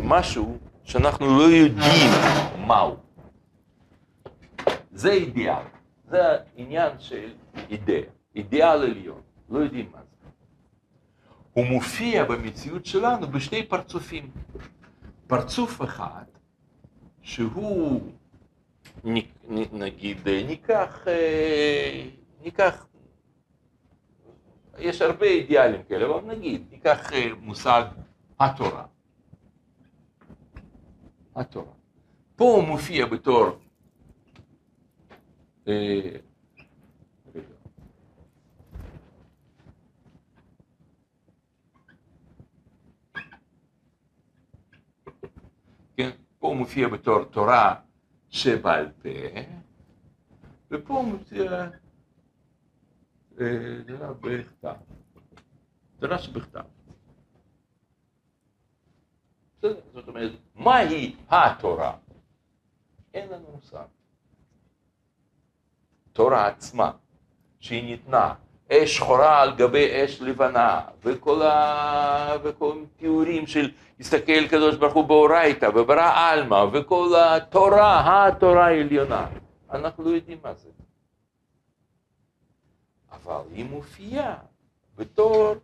משהו 0.00 0.58
שאנחנו 0.84 1.38
לא 1.38 1.42
יודעים 1.42 2.10
מהו. 2.66 2.96
זה 4.92 5.12
אידיאל. 5.12 5.62
זה 6.08 6.18
העניין 6.56 6.92
של 6.98 7.32
אידאה. 7.70 8.00
אידיאל 8.36 8.82
עליון. 8.82 9.20
לא 9.50 9.58
יודעים 9.58 9.90
מה 9.92 9.98
זה. 9.98 10.28
הוא 11.52 11.64
מופיע 11.66 12.24
במציאות 12.24 12.86
שלנו 12.86 13.26
בשני 13.26 13.66
פרצופים. 13.66 14.30
פרצוף 15.26 15.82
אחד, 15.82 16.24
שהוא 17.22 18.00
נגיד, 19.72 20.28
ניקח, 20.28 21.04
אה, 21.08 22.06
ניקח, 22.42 22.86
יש 24.78 25.02
הרבה 25.02 25.26
אידיאלים 25.26 25.82
כאלה, 25.88 26.06
אבל 26.06 26.24
נגיד, 26.34 26.66
ניקח 26.70 27.12
אה, 27.12 27.28
מושג 27.40 27.84
התורה. 28.40 28.84
התורה. 31.36 31.72
פה 32.36 32.44
הוא 32.44 32.64
מופיע 32.64 33.06
בתור, 33.06 33.58
אה. 35.68 36.16
כן, 45.96 46.10
פה 46.38 46.48
הוא 46.48 46.56
מופיע 46.56 46.88
בתור 46.88 47.24
תורה 47.24 47.74
שבעל 48.30 48.92
פה, 49.02 49.08
ופה 50.70 50.94
הוא 50.94 51.04
מופיע 51.04 51.70
אה, 53.40 53.82
תורה 53.86 54.12
בכתב. 54.12 54.74
תורה 55.98 56.18
שבכתב. 56.18 56.73
זאת 59.94 60.08
אומרת, 60.08 60.32
מהי 60.54 61.16
התורה? 61.30 61.92
אין 63.14 63.28
לנו 63.28 63.44
מושג. 63.54 63.84
תורה 66.12 66.46
עצמה, 66.46 66.90
שהיא 67.60 67.84
ניתנה, 67.84 68.34
אש 68.72 68.96
שחורה 68.96 69.42
על 69.42 69.56
גבי 69.56 70.04
אש 70.04 70.20
לבנה, 70.20 70.80
וכל, 71.02 71.42
ה... 71.42 72.36
וכל 72.42 72.84
תיאורים 72.96 73.46
של 73.46 73.70
הסתכל 74.00 74.48
קדוש 74.48 74.76
ברוך 74.76 74.94
הוא 74.94 75.04
באורייתא, 75.04 75.66
וברא 75.74 76.12
עלמא, 76.14 76.64
וכל 76.72 77.14
התורה, 77.16 78.26
התורה 78.26 78.66
העליונה. 78.66 79.26
אנחנו 79.70 80.04
לא 80.04 80.10
יודעים 80.10 80.38
מה 80.42 80.54
זה. 80.54 80.68
אבל 83.12 83.42
היא 83.52 83.64
מופיעה 83.64 84.36
בתור 84.96 85.54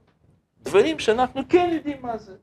דברים 0.62 0.98
שאנחנו 0.98 1.42
כן 1.48 1.70
יודעים 1.72 2.02
מה 2.02 2.18
זה. 2.18 2.36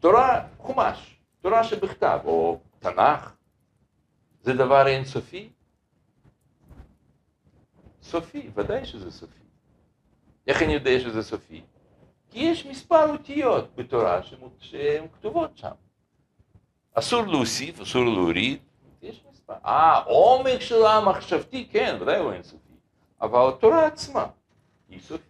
תורה, 0.00 0.46
חומש, 0.58 1.20
תורה 1.40 1.64
שבכתב, 1.64 2.18
או 2.24 2.60
תנ"ך, 2.78 3.32
זה 4.42 4.54
דבר 4.54 4.86
אינסופי? 4.86 5.48
סופי, 8.02 8.50
ודאי 8.54 8.84
שזה 8.84 9.10
סופי. 9.10 9.44
איך 10.46 10.62
אני 10.62 10.72
יודע 10.72 11.00
שזה 11.00 11.22
סופי? 11.22 11.62
כי 12.30 12.38
יש 12.38 12.66
מספר 12.66 13.10
אותיות 13.10 13.76
בתורה 13.76 14.20
שהן 14.58 15.08
כתובות 15.12 15.56
שם. 15.56 15.72
אסור 16.94 17.22
להוסיף, 17.26 17.80
אסור 17.80 18.04
להוריד, 18.04 18.58
יש 19.02 19.24
מספר. 19.30 19.54
אה, 19.64 19.92
העומק 19.92 20.60
שלה 20.60 20.94
המחשבתי, 20.94 21.68
כן, 21.70 21.98
ודאי 22.00 22.18
הוא 22.18 22.32
אינסופי. 22.32 22.74
אבל 23.20 23.48
התורה 23.48 23.86
עצמה 23.86 24.26
היא 24.88 25.00
סופית. 25.00 25.25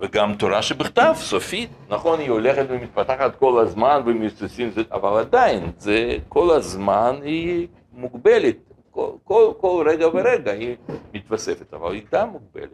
וגם 0.00 0.34
תורה 0.34 0.62
שבכתב, 0.62 1.12
סופית, 1.16 1.70
נכון, 1.88 2.20
היא 2.20 2.30
הולכת 2.30 2.66
ומתפתחת 2.68 3.36
כל 3.36 3.60
הזמן 3.62 4.02
ומסוסים, 4.06 4.70
אבל 4.92 5.20
עדיין, 5.20 5.72
זה 5.78 6.16
כל 6.28 6.50
הזמן 6.50 7.20
היא 7.22 7.68
מוגבלת, 7.92 8.56
כל, 8.90 9.10
כל, 9.24 9.52
כל 9.60 9.86
רגע 9.90 10.06
ורגע 10.08 10.52
היא 10.52 10.76
מתווספת, 11.14 11.74
אבל 11.74 11.92
היא 11.92 12.02
גם 12.12 12.28
מוגבלת. 12.28 12.70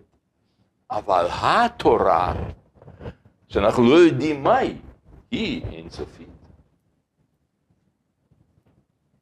אבל 0.90 1.26
התורה, 1.30 2.34
שאנחנו 3.48 3.82
לא 3.90 3.94
יודעים 3.96 4.42
מהי, 4.42 4.76
היא 5.30 5.64
אינסופית. 5.72 6.28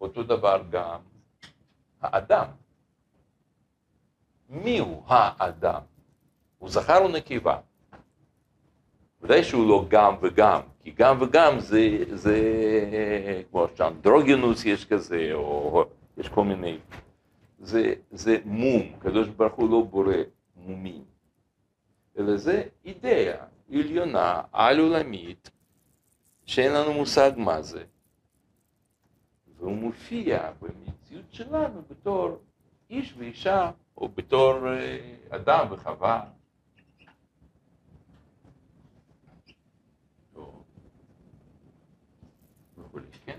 אותו 0.01 0.23
דבר 0.23 0.63
גם 0.71 1.01
האדם. 2.03 2.47
מיהו 4.49 5.03
האדם? 5.07 5.81
הוא 6.59 6.71
זכר 6.71 6.99
או 6.99 7.09
נקבה? 7.09 7.59
ודאי 9.23 9.45
שהוא 9.45 9.69
לא 9.69 9.85
גם 9.89 10.15
וגם, 10.21 10.61
כי 10.83 10.91
גם 10.91 11.23
וגם 11.23 11.59
זה, 11.59 12.05
זה 12.13 12.41
כמו 13.51 13.67
שאנדרוגינוס 13.75 14.65
יש 14.65 14.85
כזה, 14.85 15.31
או 15.33 15.85
יש 16.17 16.29
כל 16.29 16.45
מיני, 16.45 16.79
זה, 17.59 17.95
זה 18.11 18.37
מום, 18.45 18.83
הקדוש 18.97 19.29
ברוך 19.29 19.55
הוא 19.55 19.71
לא 19.71 19.83
בורא 19.91 20.15
מומים, 20.57 21.05
אלא 22.19 22.37
זה 22.37 22.63
אידאה 22.85 23.45
עליונה, 23.73 24.43
על 24.53 24.79
עולמית, 24.81 25.51
שאין 26.47 26.73
לנו 26.73 26.93
מושג 26.93 27.33
מה 27.37 27.63
זה, 27.63 27.85
והוא 29.59 29.77
מופיע 29.77 30.51
במציאות 30.61 31.33
שלנו 31.33 31.83
בתור 31.91 32.39
איש 32.91 33.15
ואישה, 33.19 33.71
או 33.97 34.09
בתור 34.09 34.69
אה, 34.69 35.15
אדם 35.31 35.67
וחווה. 35.71 36.25
וכולי, 42.79 43.07
כן? 43.27 43.39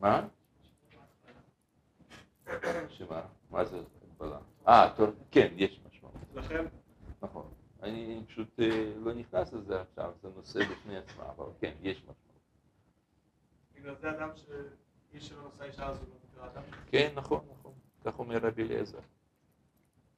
מה? 0.00 0.26
שמה? 2.88 3.22
מה 3.50 3.64
זה 3.64 3.82
הגבלה? 4.12 4.38
אה, 4.68 4.92
תור- 4.96 5.06
כן, 5.30 5.52
יש 5.56 5.80
משמעות. 5.88 6.14
לכן, 6.34 6.64
נכון. 7.22 7.48
אני 7.82 8.22
פשוט 8.28 8.60
אה, 8.60 8.92
לא 8.96 9.14
נכנס 9.14 9.52
לזה 9.52 9.80
עכשיו, 9.80 10.12
זה 10.22 10.28
נושא 10.36 10.60
בפני 10.70 10.96
עצמה, 10.96 11.24
אבל 11.36 11.46
כן, 11.60 11.74
יש 11.82 11.96
משמעות. 11.98 12.16
בגלל 13.74 13.94
זה 14.00 14.10
אדם 14.10 14.30
ש... 14.36 14.44
איש 15.12 15.28
שלא 15.28 15.42
נושא 15.42 15.64
אישה 15.64 15.86
הזו 15.86 16.04
לא 16.04 16.14
נקרא 16.32 16.46
אדם. 16.46 16.62
כן, 16.86 17.12
נכון, 17.14 17.40
נכון. 17.58 17.72
כך 18.04 18.18
אומר 18.18 18.36
רבי 18.38 18.62
אליעזר. 18.62 18.98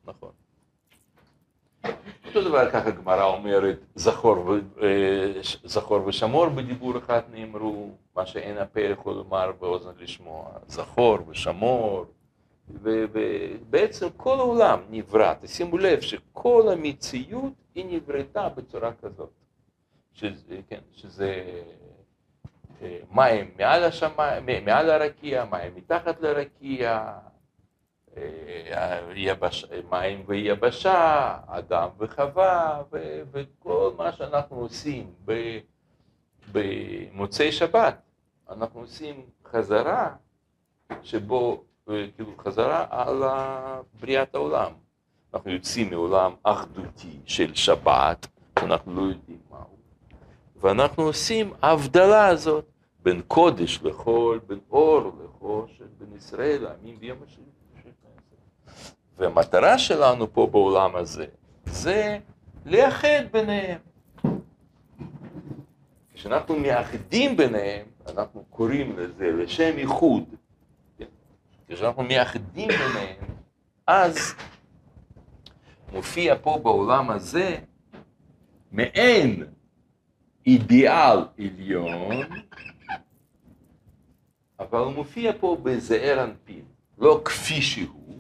נכון. 0.05 0.33
אותו 2.37 2.49
דבר 2.49 2.71
ככה 2.71 2.89
הגמרא 2.89 3.25
אומרת, 3.25 3.79
זכור, 3.95 4.39
ו- 4.39 4.83
אה, 4.83 5.33
זכור 5.65 6.07
ושמור 6.07 6.49
בדיבור 6.49 6.99
אחד 6.99 7.21
נאמרו, 7.33 7.91
מה 8.17 8.27
שאין 8.27 8.59
הפה 8.59 8.81
יכול 8.81 9.15
לומר 9.15 9.51
ואוזן 9.61 9.91
לשמוע. 9.99 10.45
זכור 10.69 11.19
ושמור, 11.29 12.07
ובעצם 12.69 14.07
כל 14.17 14.39
העולם 14.39 14.81
נברא, 14.91 15.35
תשימו 15.41 15.79
לב 15.79 16.01
שכל 16.01 16.69
המציאות 16.73 17.53
היא 17.75 17.85
נבראתה 17.89 18.49
בצורה 18.49 18.93
כזאת, 19.03 19.31
שזה, 20.13 20.57
כן, 20.69 20.81
שזה 20.93 21.43
אה, 22.83 22.99
מים 23.11 23.51
מעל, 23.59 23.85
השמיים, 23.85 24.65
מעל 24.65 24.91
הרקיע, 24.91 25.45
מים 25.51 25.73
מתחת 25.77 26.21
לרקיע, 26.21 27.13
יבש, 29.15 29.67
מים 29.91 30.25
ויבשה, 30.27 31.39
אדם 31.47 31.89
וחווה, 31.99 32.83
ו, 32.93 33.23
וכל 33.33 33.93
מה 33.97 34.13
שאנחנו 34.13 34.57
עושים 34.57 35.13
במוצאי 36.53 37.53
שבת, 37.53 38.03
אנחנו 38.51 38.81
עושים 38.81 39.27
חזרה 39.51 40.15
שבו 41.03 41.65
כאילו 41.87 42.33
חזרה 42.39 42.87
על 42.91 43.23
בריאת 44.01 44.35
העולם. 44.35 44.73
אנחנו 45.35 45.51
יוצאים 45.51 45.91
מעולם 45.91 46.33
אחדותי 46.43 47.19
של 47.27 47.55
שבת, 47.55 48.27
אנחנו 48.57 48.95
לא 48.95 49.03
יודעים 49.03 49.39
מהו, 49.51 49.77
ואנחנו 50.57 51.03
עושים 51.03 51.53
ההבדלה 51.63 52.27
הזאת 52.27 52.65
בין 53.03 53.23
קודש 53.29 53.81
לחול, 53.83 54.41
בין 54.47 54.61
אור 54.71 55.13
לחושן, 55.25 55.85
בין 55.99 56.17
ישראל 56.17 56.63
לעמים 56.63 56.99
ביום 57.01 57.19
השני. 57.27 57.52
והמטרה 59.23 59.79
שלנו 59.79 60.33
פה 60.33 60.47
בעולם 60.53 60.97
הזה 60.97 61.27
זה 61.65 62.19
לאחד 62.67 63.23
ביניהם. 63.33 63.79
כשאנחנו 66.15 66.59
מאחדים 66.59 67.37
ביניהם, 67.37 67.87
אנחנו 68.09 68.45
קוראים 68.51 68.99
לזה 68.99 69.31
לשם 69.31 69.79
איחוד. 69.79 70.25
כשאנחנו 71.69 72.03
מייחדים 72.03 72.69
ביניהם, 72.69 73.17
אז 73.87 74.35
מופיע 75.93 76.35
פה 76.43 76.61
בעולם 76.63 77.11
הזה 77.11 77.59
מעין 78.73 79.45
אידיאל 80.47 81.19
עליון, 81.39 82.17
אבל 84.61 84.79
הוא 84.79 84.93
מופיע 84.93 85.33
פה 85.41 85.57
בזעיר 85.63 86.25
אנפין, 86.25 86.65
לא 86.99 87.21
כפי 87.25 87.63
שהוא, 87.63 88.12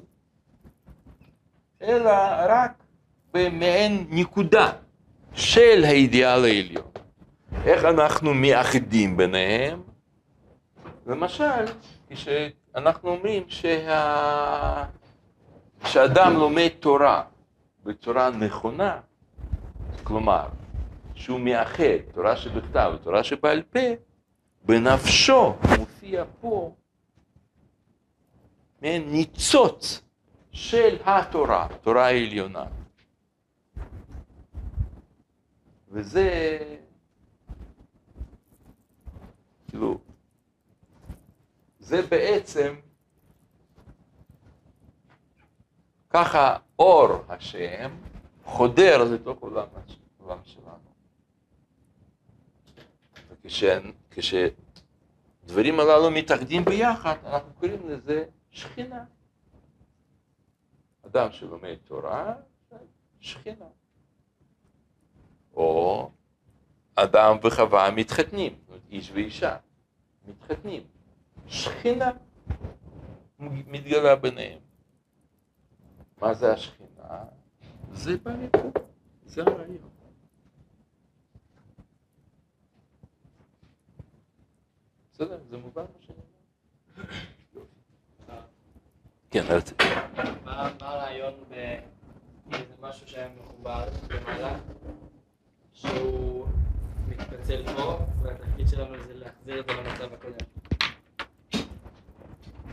אלא 1.83 2.12
רק 2.49 2.73
במעין 3.35 4.07
נקודה 4.11 4.73
של 5.33 5.85
האידיאל 5.85 6.45
העליון. 6.45 6.90
איך 7.64 7.85
אנחנו 7.85 8.35
מאחדים 8.35 9.16
ביניהם? 9.16 9.83
למשל, 11.07 11.64
כש... 12.11 12.29
אנחנו 12.77 13.09
אומרים 13.11 13.42
שה... 13.49 14.85
שאדם 15.87 16.33
לומד 16.35 16.68
תורה 16.81 17.23
בצורה 17.85 18.31
נכונה, 18.31 19.01
כלומר, 20.05 20.49
שהוא 21.14 21.40
מאחד 21.40 21.99
תורה 22.14 22.37
שבכתב 22.37 22.92
ותורה 22.95 23.25
שבעל 23.25 23.62
פה, 23.62 23.81
בנפשו 24.64 25.55
מופיע 25.79 26.25
פה 26.40 26.75
מעין 28.83 29.12
ניצוץ 29.12 30.03
של 30.53 30.97
התורה, 31.05 31.69
תורה 31.83 32.07
העליונה. 32.07 32.65
וזה, 35.88 36.59
כאילו, 39.69 40.01
זה 41.79 42.03
בעצם 42.03 42.75
ככה 46.11 46.57
אור 46.79 47.09
השם 47.29 47.91
חודר 48.45 49.05
לתוך 49.05 49.38
עולם, 49.41 49.67
העולם 50.21 50.38
שלנו. 50.45 50.93
וכשדברים 54.11 55.81
הללו 55.81 56.11
מתאחדים 56.11 56.65
ביחד, 56.65 57.17
אנחנו 57.27 57.53
קוראים 57.55 57.88
לזה 57.88 58.25
שכינה. 58.51 59.05
אדם 61.12 61.33
שלומד 61.33 61.77
תורה, 61.85 62.35
שכינה. 63.20 63.66
או 65.55 66.11
אדם 66.94 67.37
וחווה 67.42 67.90
מתחתנים, 67.90 68.59
איש 68.90 69.11
ואישה 69.11 69.57
מתחתנים. 70.29 70.83
שכינה 71.46 72.11
מתגלה 73.38 74.16
ביניהם. 74.16 74.59
מה 76.20 76.35
זה 76.35 76.53
השכינה? 76.53 77.25
זה 77.92 78.12
לפה, 78.12 78.81
זה 79.27 79.42
הרעיון. 79.42 79.90
בסדר, 85.12 85.40
זה 85.48 85.57
מובן 85.57 85.83
מה 85.83 85.98
שאני 86.01 86.18
אומר? 86.18 87.32
כן, 89.33 89.45
רציתי. 89.49 89.85
מה 90.45 90.71
הרעיון 90.81 91.33
באיזה 91.49 92.73
משהו 92.81 93.09
שהיה 93.09 93.29
מחובר 93.40 93.85
במעלה, 94.09 94.59
שהוא 95.73 96.47
מתפצל 97.09 97.62
פה, 97.77 97.99
והתפקיד 98.23 98.68
שלנו 98.68 99.03
זה 99.07 99.14
להחזיר 99.14 99.61
את 99.61 99.66
זה 99.66 99.73
למצב 99.73 100.12
הקודם. 100.12 100.47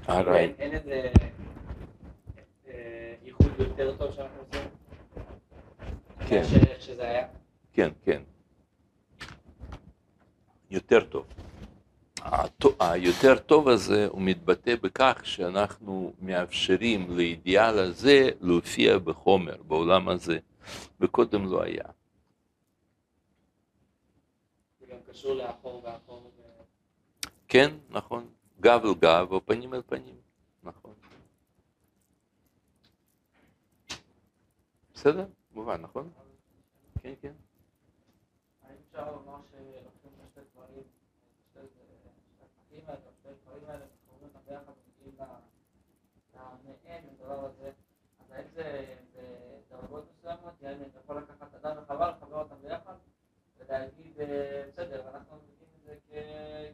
הרעיון. 0.07 0.53
אין 0.59 0.71
איזה 0.71 1.11
אה, 2.67 3.13
ייחוד 3.23 3.51
יותר 3.59 3.95
טוב 3.97 4.11
שאנחנו 4.11 4.37
עושים? 4.47 4.69
כן. 6.27 6.43
שזה 6.79 7.03
היה? 7.09 7.27
כן, 7.73 7.89
כן. 8.05 8.21
יותר 10.69 11.03
טוב. 11.05 11.25
היותר 12.79 13.39
טוב 13.39 13.67
הזה 13.67 14.07
הוא 14.07 14.21
מתבטא 14.21 14.75
בכך 14.81 15.21
שאנחנו 15.23 16.13
מאפשרים 16.21 17.17
לאידיאל 17.17 17.79
הזה 17.79 18.29
להופיע 18.41 18.97
בחומר, 18.97 19.63
בעולם 19.63 20.09
הזה, 20.09 20.39
וקודם 20.99 21.51
לא 21.51 21.63
היה. 21.63 21.83
קשור 25.09 25.33
לאחור 25.33 25.81
ואחור. 25.83 26.31
כן, 27.47 27.75
נכון, 27.89 28.29
גב 28.59 28.81
אל 28.85 28.93
גב 28.93 29.27
או 29.31 29.45
פנים 29.45 29.73
אל 29.73 29.81
פנים, 29.81 30.15
נכון. 30.63 30.93
בסדר? 34.93 35.25
מובן, 35.51 35.81
נכון? 35.81 36.11
כן, 37.01 37.13
כן. 37.21 37.33
האם 38.63 38.75
אפשר 38.87 39.11
לומר 39.11 39.37
שלוקחים 39.51 40.11
את 40.15 40.27
השתי 40.27 40.39
דברים, 40.53 40.83
שתי 41.51 41.59
הפרקים 42.41 42.83
האלה, 42.87 42.99
שתי 43.19 43.29
הדברים 43.29 43.63
האלה, 43.67 43.85
קוראים 44.09 44.23
אותם 44.23 44.39
ביחד 44.47 44.73
ומגיעים 44.73 45.15
לדבר 47.29 47.45
הזה, 47.45 47.71
אז 48.19 48.31
האם 48.31 48.45
זה 48.53 48.95
בדרגות 49.69 50.05
מסוימות, 50.11 50.61
יעני, 50.61 50.85
אתה 50.85 50.99
יכול 50.99 51.17
לקחת 51.17 51.53
אדם 51.55 51.77
וחבל, 51.83 52.09
לחבר 52.09 52.39
אותם 52.39 52.55
ביחד, 52.61 52.93
ולהגיד, 53.57 54.19
אה, 54.19 54.63
בסדר, 54.67 55.09
אנחנו 55.09 55.37
מבינים 55.37 55.69
את 55.75 55.81
זה 55.83 55.95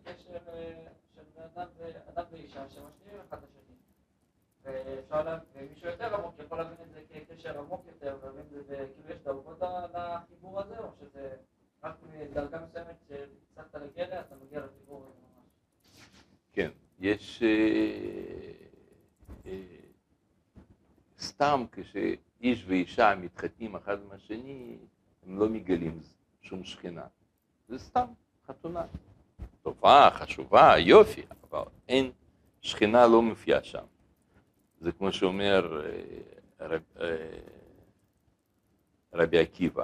כקשר 0.03 0.37
אה, 0.47 0.87
של 1.15 1.97
אדם 2.09 2.23
ואישה 2.31 2.69
שמשלימים 2.69 3.21
אחד 3.29 3.37
את 3.37 3.49
השני. 3.49 3.75
ואפשר 4.63 5.23
לה... 5.23 5.39
ומישהו 5.55 5.89
יותר 5.89 6.15
עמוק 6.15 6.35
יכול 6.45 6.57
להבין 6.57 6.77
את 6.81 6.91
זה 6.93 7.01
כקשר 7.09 7.59
עמוק 7.59 7.85
יותר, 7.87 8.17
ולהבין 8.21 8.45
את 8.59 8.67
זה, 8.67 8.87
כאילו 8.95 9.09
יש 9.09 9.21
דרגות 9.21 9.59
לחיבור 9.93 10.61
הזה, 10.61 10.79
או 10.79 10.89
שזה 10.99 11.35
רק 11.83 11.95
מדרגה 12.03 12.65
מסוימת 12.65 12.95
שהצלחת 13.07 13.75
אליה, 13.97 14.21
אתה 14.21 14.35
מגיע 14.35 14.59
לחיבור 14.59 14.99
ממש. 14.99 15.49
כן, 16.53 16.69
יש... 16.99 17.43
סתם 21.19 21.65
כשאיש 21.71 22.65
ואישה 22.67 23.15
מתחתנים 23.15 23.75
אחד 23.75 23.97
עם 24.01 24.11
השני, 24.11 24.77
הם 25.25 25.39
לא 25.39 25.49
מגלים 25.49 26.01
שום 26.41 26.63
שכינה. 26.63 27.05
זה 27.67 27.79
סתם 27.79 28.05
חתונה. 28.47 28.85
טובה, 29.61 30.09
חשובה, 30.13 30.77
יופי, 30.77 31.21
אבל 31.43 31.63
אין, 31.87 32.11
שכינה 32.61 33.07
לא 33.07 33.21
מופיעה 33.21 33.63
שם. 33.63 33.85
זה 34.79 34.91
כמו 34.91 35.11
שאומר 35.11 35.81
אה, 35.85 36.67
רב, 36.67 36.81
אה, 36.99 37.39
רבי 39.13 39.39
עקיבא, 39.39 39.83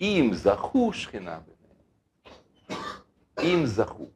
אם 0.00 0.30
זכו 0.32 0.92
שכינה 0.92 1.40
ביניהם, 1.40 2.82
אם 3.42 3.66
זכו, 3.66 4.06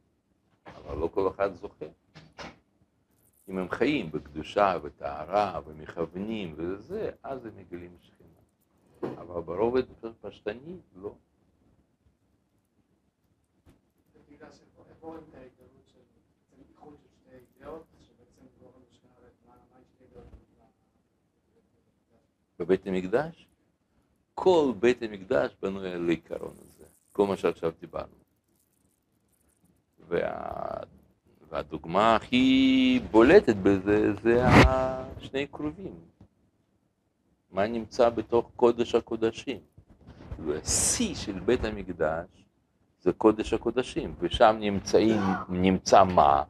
אבל 0.75 0.97
לא 0.97 1.09
כל 1.13 1.27
אחד 1.27 1.53
זוכה. 1.53 1.85
אם 3.51 3.57
הם 3.57 3.69
חיים 3.69 4.11
בקדושה 4.11 4.77
וטהרה 4.83 5.61
ומכוונים 5.65 6.53
וזה, 6.57 7.11
אז 7.23 7.45
הם 7.45 7.51
מגלים 7.57 7.97
שכינה. 8.01 9.17
אבל 9.21 9.41
ברובד 9.41 9.83
פשטני, 10.21 10.77
לא. 10.95 11.15
בבית 22.59 22.87
המקדש, 22.87 23.47
כל 24.33 24.73
בית 24.79 25.01
המקדש 25.01 25.55
בנוי 25.61 25.91
על 25.91 26.07
העיקרון 26.07 26.55
הזה, 26.61 26.85
כל 27.11 27.27
מה 27.27 27.37
שעכשיו 27.37 27.71
דיברנו. 27.79 28.15
וה... 29.99 31.00
והדוגמה 31.51 32.15
הכי 32.15 32.99
בולטת 33.11 33.55
בזה 33.55 34.13
זה 34.23 34.45
השני 34.45 35.47
קרובים. 35.47 35.93
מה 37.51 37.67
נמצא 37.67 38.09
בתוך 38.09 38.51
קודש 38.55 38.95
הקודשים. 38.95 39.57
השיא 40.49 41.15
של 41.15 41.39
בית 41.39 41.65
המקדש 41.65 42.25
זה 43.01 43.13
קודש 43.13 43.53
הקודשים, 43.53 44.13
ושם 44.19 44.57
נמצאים, 44.59 45.21
נמצא 45.49 46.03
מה? 46.03 46.43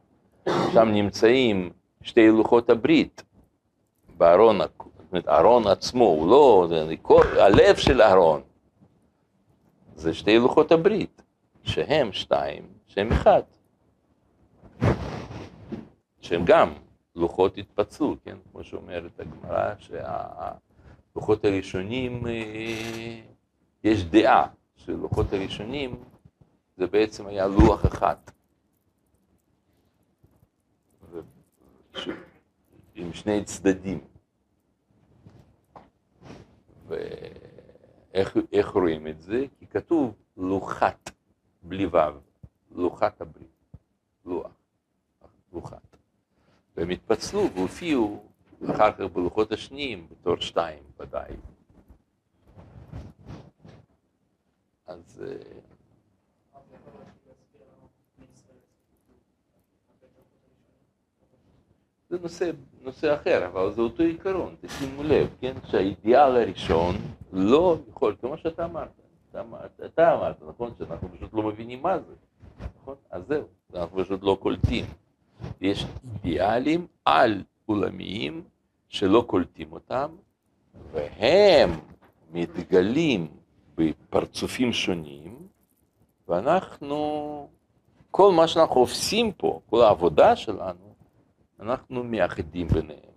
שם 0.72 0.88
נמצאים 0.88 1.70
שתי 2.02 2.28
לוחות 2.28 2.70
הברית 2.70 3.22
בארון, 4.16 4.58
זאת 4.58 5.12
אומרת, 5.12 5.28
הארון 5.28 5.66
עצמו, 5.66 6.04
הוא 6.04 6.28
לא, 6.30 6.68
הלב 7.38 7.76
של 7.76 8.00
הארון 8.00 8.42
זה 9.94 10.14
שתי 10.14 10.38
לוחות 10.38 10.72
הברית, 10.72 11.22
שהם 11.62 12.12
שתיים, 12.12 12.62
שהם 12.86 13.12
אחד. 13.12 13.42
שהם 16.22 16.42
גם 16.44 16.72
לוחות 17.16 17.58
התפצלו, 17.58 18.16
כן? 18.24 18.36
כמו 18.52 18.64
שאומרת 18.64 19.20
הגמרא, 19.20 19.74
שהלוחות 19.78 21.44
הראשונים, 21.44 22.26
אה, 22.26 23.20
יש 23.84 24.04
דעה 24.04 24.46
שלוחות 24.76 25.32
הראשונים 25.32 26.04
זה 26.76 26.86
בעצם 26.86 27.26
היה 27.26 27.46
לוח 27.46 27.86
אחד. 27.86 28.16
עם 32.94 33.12
שני 33.12 33.44
צדדים. 33.44 34.00
ואיך 36.86 38.68
רואים 38.74 39.06
את 39.06 39.22
זה? 39.22 39.44
כי 39.58 39.66
כתוב 39.66 40.14
לוחת, 40.36 41.10
בלי 41.62 41.86
ו', 41.86 41.96
לוחת 42.70 43.20
הברית, 43.20 43.76
לוח, 44.24 44.52
לוחת. 45.52 45.91
והם 46.76 46.90
התפצלו 46.90 47.50
והופיעו 47.54 48.22
אחר 48.70 48.92
כך 48.92 49.00
בלוחות 49.00 49.52
השניים 49.52 50.06
בתור 50.10 50.36
שתיים 50.36 50.82
ודאי. 51.00 51.32
אז 54.86 55.24
אה, 55.26 55.36
זה 62.10 62.18
נושא, 62.22 62.50
נושא 62.82 63.14
אחר, 63.14 63.46
אבל 63.46 63.72
זה 63.72 63.80
אותו 63.80 64.02
עיקרון, 64.02 64.54
תשימו 64.60 65.02
לב, 65.02 65.36
כן, 65.40 65.54
שהאידיאל 65.66 66.36
הראשון 66.36 66.94
לא 67.32 67.76
יכול, 67.90 68.16
כמו 68.20 68.38
שאתה 68.38 68.64
אמרת, 68.64 68.88
אתה 69.30 69.42
אתה 69.84 70.14
אמרת, 70.14 70.36
נכון, 70.48 70.72
שאנחנו 70.78 71.08
פשוט 71.16 71.34
לא 71.34 71.42
מבינים 71.42 71.82
מה 71.82 71.98
זה, 71.98 72.14
נכון? 72.82 72.96
אז 73.10 73.22
זהו, 73.26 73.44
אנחנו 73.74 74.04
פשוט 74.04 74.22
לא 74.22 74.38
קולטים. 74.40 74.84
יש 75.60 75.86
אידיאלים 76.04 76.86
על 77.04 77.42
עולמיים 77.66 78.44
שלא 78.88 79.24
קולטים 79.26 79.72
אותם, 79.72 80.16
והם 80.92 81.70
מתגלים 82.32 83.28
בפרצופים 83.74 84.72
שונים, 84.72 85.48
ואנחנו, 86.28 87.48
כל 88.10 88.32
מה 88.32 88.48
שאנחנו 88.48 88.80
עושים 88.80 89.32
פה, 89.32 89.60
כל 89.70 89.82
העבודה 89.82 90.36
שלנו, 90.36 90.94
אנחנו 91.60 92.04
מאחדים 92.04 92.68
ביניהם. 92.68 93.12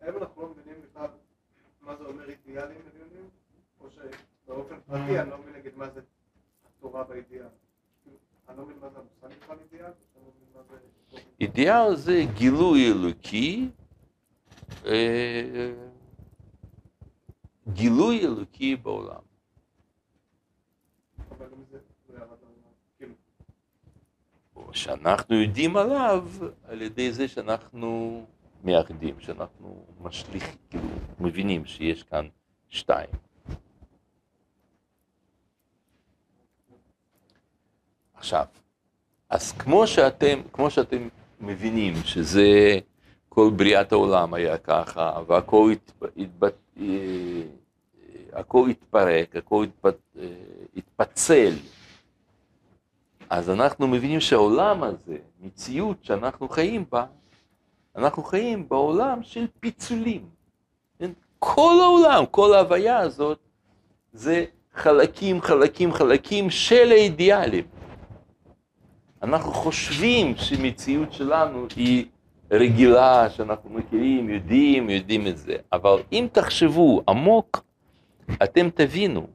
האם 0.00 0.16
אנחנו 0.16 0.42
לא 0.42 0.48
מבינים 0.48 0.82
בכלל 0.82 1.08
מה 1.80 1.96
זה 1.96 2.04
אומר 2.04 2.28
אידיאלים 2.28 2.78
עליונים, 2.92 3.28
או 3.80 3.86
שבאופן 3.90 4.80
פרטי 4.86 5.20
אני 5.20 5.30
לא 5.30 5.38
מבין 5.38 5.54
נגיד 5.54 5.72
מה 5.76 5.90
זה 5.90 6.00
התורה 6.78 7.04
באידיאל? 7.04 7.46
לא 8.48 8.64
לא 11.12 11.27
אידיאל 11.40 11.96
זה 11.96 12.24
גילוי 12.34 12.92
אלוקי, 12.92 13.68
אה, 14.86 15.72
גילוי 17.68 18.24
אלוקי 18.24 18.76
בעולם. 18.76 19.28
שאנחנו 24.72 25.34
יודעים 25.34 25.76
עליו 25.76 26.28
על 26.64 26.82
ידי 26.82 27.12
זה 27.12 27.28
שאנחנו 27.28 28.24
מאחדים, 28.64 29.20
שאנחנו 29.20 29.84
משליכים, 30.00 30.56
כאילו, 30.70 30.88
מבינים 31.20 31.66
שיש 31.66 32.02
כאן 32.02 32.28
שתיים. 32.68 33.10
עכשיו, 38.14 38.46
אז 39.30 39.52
כמו 39.52 39.86
שאתם, 39.86 40.40
כמו 40.52 40.70
שאתם 40.70 41.08
מבינים 41.40 41.94
שזה 42.04 42.78
כל 43.28 43.50
בריאת 43.56 43.92
העולם 43.92 44.34
היה 44.34 44.58
ככה, 44.58 45.12
והכל 45.26 45.72
התב, 45.72 46.04
התב, 46.16 46.48
אה, 46.80 47.42
הכל 48.32 48.68
התפרק, 48.70 49.36
הכל 49.36 49.64
התפ, 49.64 49.86
אה, 50.18 50.26
התפצל, 50.76 51.52
אז 53.30 53.50
אנחנו 53.50 53.88
מבינים 53.88 54.20
שהעולם 54.20 54.82
הזה, 54.82 55.16
מציאות 55.40 56.04
שאנחנו 56.04 56.48
חיים 56.48 56.84
בה, 56.92 57.04
אנחנו 57.96 58.22
חיים 58.22 58.68
בעולם 58.68 59.22
של 59.22 59.46
פיצולים. 59.60 60.38
כל 61.38 61.78
העולם, 61.82 62.26
כל 62.30 62.54
ההוויה 62.54 62.98
הזאת, 62.98 63.38
זה 64.12 64.44
חלקים, 64.74 65.42
חלקים, 65.42 65.92
חלקים 65.92 66.50
של 66.50 66.88
האידיאלים. 66.90 67.64
אנחנו 69.22 69.52
חושבים 69.52 70.36
שמציאות 70.36 71.12
שלנו 71.12 71.66
היא 71.76 72.06
רגילה, 72.50 73.30
שאנחנו 73.30 73.70
מכירים, 73.70 74.30
יודעים, 74.30 74.90
יודעים 74.90 75.26
את 75.26 75.38
זה, 75.38 75.56
אבל 75.72 76.02
אם 76.12 76.26
תחשבו 76.32 77.02
עמוק, 77.08 77.64
אתם 78.42 78.70
תבינו 78.74 79.26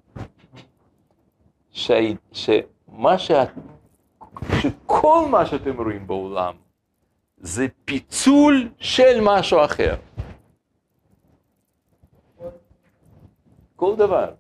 ש... 1.71 1.91
שמה 2.31 3.17
שאת... 3.17 3.49
שכל 4.61 5.25
מה 5.31 5.45
שאתם 5.45 5.81
רואים 5.81 6.07
בעולם 6.07 6.53
זה 7.37 7.67
פיצול 7.85 8.69
של 8.79 9.19
משהו 9.21 9.65
אחר. 9.65 9.95
כל 13.75 13.95
דבר. 13.95 14.31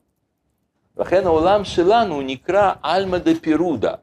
לכן 0.97 1.25
העולם 1.25 1.63
שלנו 1.63 2.21
נקרא 2.21 2.73
עלמא 2.83 3.17
דה 3.17 3.31
פירודה. 3.41 3.93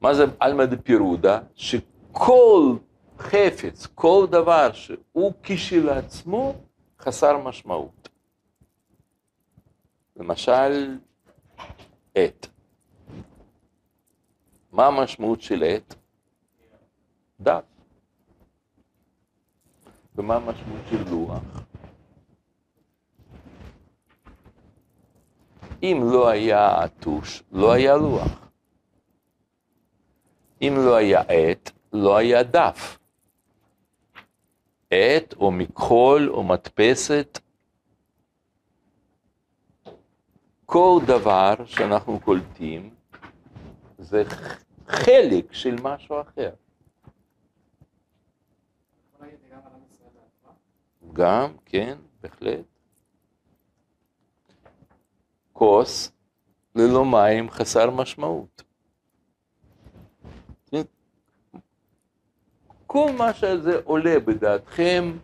מה 0.00 0.14
זה 0.14 0.24
עלמא 0.40 0.64
דפירודה? 0.64 1.40
שכל 1.54 2.76
חפץ, 3.18 3.86
כל 3.94 4.26
דבר 4.30 4.72
שהוא 4.72 5.32
כשלעצמו 5.42 6.54
חסר 7.00 7.38
משמעות. 7.38 8.08
למשל, 10.16 10.98
עט. 12.14 12.46
מה 14.72 14.86
המשמעות 14.86 15.42
של 15.42 15.62
עט? 15.62 15.94
דף. 17.40 17.64
ומה 20.16 20.36
המשמעות 20.36 20.82
של 20.90 21.10
לוח? 21.10 21.42
אם 25.82 26.00
לא 26.12 26.28
היה 26.28 26.82
הטוש, 26.82 27.42
לא 27.52 27.72
היה 27.72 27.96
לוח. 27.96 28.47
אם 30.62 30.74
לא 30.76 30.96
היה 30.96 31.20
עט, 31.20 31.70
לא 31.92 32.16
היה 32.16 32.42
דף. 32.42 32.98
עט 34.90 35.34
או 35.34 35.50
מכחול 35.50 36.30
או 36.30 36.42
מדפסת, 36.42 37.38
כל 40.66 41.00
דבר 41.06 41.54
שאנחנו 41.66 42.20
קולטים 42.20 42.94
זה 43.98 44.22
חלק 44.88 45.52
של 45.52 45.76
משהו 45.82 46.20
אחר. 46.20 46.50
גם, 51.12 51.56
כן, 51.64 51.98
בהחלט. 52.20 52.64
כוס 55.52 56.12
ללא 56.74 57.04
מים 57.04 57.50
חסר 57.50 57.90
משמעות. 57.90 58.67
כל 62.90 63.12
מה 63.18 63.34
שזה 63.34 63.80
עולה 63.84 64.20
בדעתכם 64.20 65.18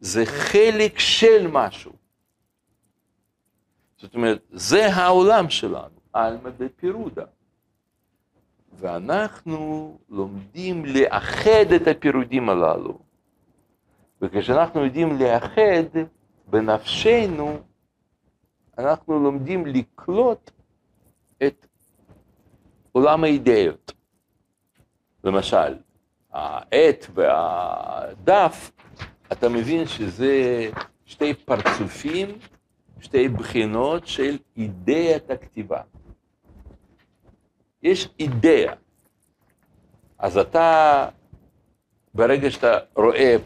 זה 0.00 0.26
חלק 0.26 0.98
של 0.98 1.46
משהו. 1.52 1.92
זאת 3.98 4.14
אומרת, 4.14 4.42
זה 4.50 4.86
העולם 4.94 5.50
שלנו, 5.50 6.00
עלמא 6.12 6.50
דפירודה. 6.50 7.24
ואנחנו 8.72 9.98
לומדים 10.08 10.84
לאחד 10.84 11.72
את 11.76 11.88
הפירודים 11.88 12.48
הללו, 12.48 12.98
וכשאנחנו 14.22 14.84
יודעים 14.84 15.18
לאחד 15.18 15.98
בנפשנו, 16.46 17.58
אנחנו 18.78 19.18
לומדים 19.22 19.66
לקלוט 19.66 20.50
את 21.42 21.66
עולם 22.92 23.24
האידאות. 23.24 23.92
למשל, 25.24 25.74
העט 26.32 27.06
והדף, 27.14 28.70
אתה 29.32 29.48
מבין 29.48 29.86
שזה 29.86 30.70
שתי 31.04 31.34
פרצופים, 31.34 32.28
שתי 33.00 33.28
בחינות 33.28 34.06
של 34.06 34.38
אידאת 34.56 35.30
הכתיבה. 35.30 35.80
יש 37.82 38.08
אידאה. 38.20 38.72
אז 40.18 40.38
אתה, 40.38 41.08
ברגע 42.14 42.50
שאתה 42.50 42.78
רואה, 42.96 43.36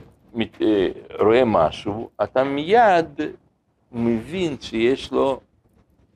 אה, 0.60 0.88
רואה 1.20 1.44
משהו, 1.44 2.10
אתה 2.22 2.44
מיד 2.44 3.20
מבין 3.92 4.60
שיש 4.60 5.12
לו 5.12 5.40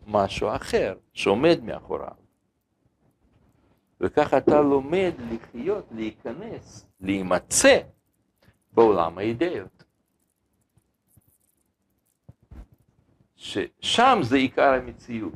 משהו 0.07 0.49
אחר 0.57 0.95
שעומד 1.13 1.65
מאחוריו. 1.65 2.21
וככה 4.01 4.39
אתה 4.39 4.61
לומד 4.61 5.13
לחיות, 5.31 5.87
להיכנס, 5.91 6.87
להימצא 7.01 7.79
בעולם 8.73 9.19
האידאות. 9.19 9.85
ששם 13.37 14.19
זה 14.23 14.37
עיקר 14.37 14.73
המציאות. 14.75 15.33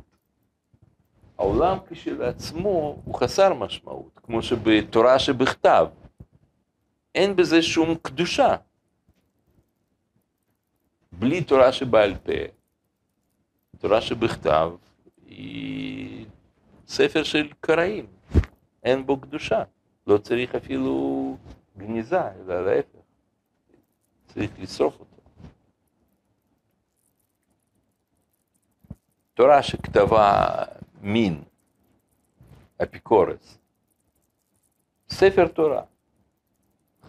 העולם 1.37 1.77
כשלעצמו 1.89 3.01
הוא 3.05 3.15
חסר 3.15 3.53
משמעות, 3.53 4.19
כמו 4.23 4.41
שבתורה 4.41 5.19
שבכתב. 5.19 5.87
אין 7.15 7.35
בזה 7.35 7.61
שום 7.61 7.95
קדושה. 8.01 8.55
בלי 11.11 11.43
תורה 11.43 11.71
שבעל 11.71 12.15
פה, 12.15 12.31
תורה 13.77 14.01
שבכתב 14.01 14.71
היא 15.25 16.25
ספר 16.87 17.23
של 17.23 17.49
קראים, 17.59 18.05
אין 18.85 19.05
בו 19.05 19.21
קדושה. 19.21 19.63
לא 20.07 20.17
צריך 20.17 20.55
אפילו 20.55 21.37
גניזה, 21.77 22.31
אלא 22.31 22.65
להפך. 22.65 22.99
צריך 24.25 24.51
לשרוף 24.59 24.99
אותו. 24.99 25.21
תורה 29.33 29.63
שכתבה 29.63 30.45
מין, 31.01 31.43
אפיקורס, 32.83 33.57
ספר 35.09 35.47
תורה, 35.47 35.83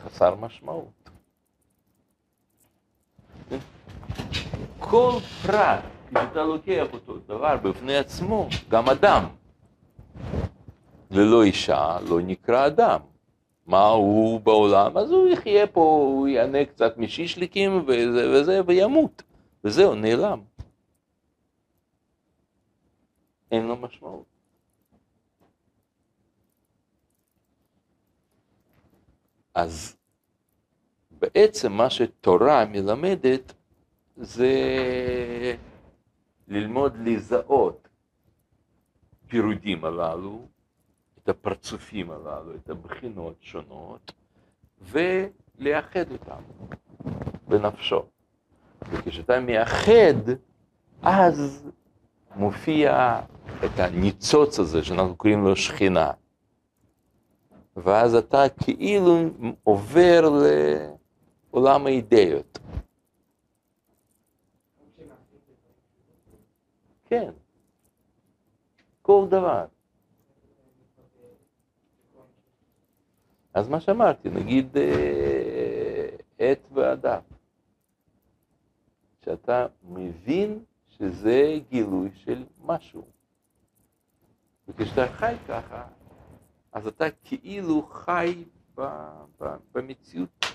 חסר 0.02 0.34
משמעות. 0.34 1.10
כל 4.78 5.12
פרט, 5.42 5.84
כשאתה 6.14 6.42
לוקח 6.42 6.86
אותו 6.92 7.18
דבר 7.18 7.56
בפני 7.56 7.96
עצמו, 7.96 8.48
גם 8.68 8.88
אדם, 8.88 9.24
ללא 11.10 11.42
אישה 11.42 11.98
לא 12.08 12.20
נקרא 12.20 12.66
אדם. 12.66 13.00
מה 13.66 13.88
הוא 13.88 14.40
בעולם? 14.40 14.96
אז 14.96 15.10
הוא 15.10 15.28
יחיה 15.28 15.66
פה, 15.66 15.80
הוא 15.80 16.28
יענה 16.28 16.64
קצת 16.64 16.98
משישליקים 16.98 17.84
וזה 17.86 18.30
וזה 18.30 18.60
וימות. 18.66 19.22
וזהו, 19.64 19.94
נעלם. 19.94 20.40
אין 23.50 23.66
לו 23.66 23.76
משמעות. 23.76 24.24
אז 29.54 29.96
בעצם 31.10 31.72
מה 31.72 31.90
שתורה 31.90 32.64
מלמדת 32.64 33.52
זה 34.16 34.52
ללמוד 36.48 36.96
לזהות 36.96 37.88
פירודים 39.28 39.84
הללו, 39.84 40.46
את 41.26 41.30
הפרצופים 41.30 42.10
הללו, 42.10 42.54
את 42.54 42.70
הבחינות 42.70 43.36
שונות, 43.40 44.12
ולאחד 44.80 46.10
אותם 46.12 46.42
בנפשו. 47.48 48.02
וכשאתה 48.90 49.40
מאחד, 49.40 50.32
אז 51.02 51.70
מופיע 52.36 53.20
את 53.64 53.78
הניצוץ 53.78 54.58
הזה 54.58 54.84
שאנחנו 54.84 55.16
קוראים 55.16 55.44
לו 55.44 55.56
שכינה. 55.56 56.10
ואז 57.76 58.14
אתה 58.14 58.42
כאילו 58.62 59.18
עובר 59.64 60.30
לעולם 61.52 61.86
האידאות. 61.86 62.58
כן, 67.04 67.30
כל 69.02 69.26
דבר. 69.30 69.64
אז 73.56 73.68
מה 73.68 73.80
שאמרתי, 73.80 74.30
נגיד 74.30 74.76
אה, 74.76 76.08
עט 76.38 76.58
והדף, 76.72 77.22
שאתה 79.24 79.66
מבין 79.82 80.64
שזה 80.88 81.58
גילוי 81.70 82.10
של 82.14 82.44
משהו. 82.64 83.06
וכשאתה 84.68 85.06
חי 85.12 85.34
ככה, 85.48 85.86
אז 86.72 86.86
אתה 86.86 87.04
כאילו 87.24 87.86
חי 87.86 88.44
ב, 88.74 88.80
ב, 89.40 89.56
במציאות. 89.72 90.46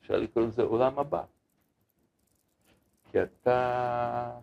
אפשר 0.00 0.16
לקרוא 0.16 0.44
לזה 0.46 0.62
עולם 0.62 0.98
הבא. 0.98 1.24
כי 3.10 3.22
אתה 3.22 4.40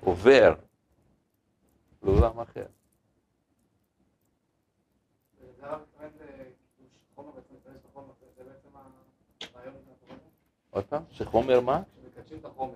עובר 0.00 0.54
לעולם 2.02 2.40
אחר. 2.40 2.66
עוד 10.70 10.84
פעם, 10.84 11.02
שחומר 11.10 11.60
מה? 11.60 11.82
שמקדשים 12.02 12.38
את 12.38 12.44
החומר. 12.44 12.74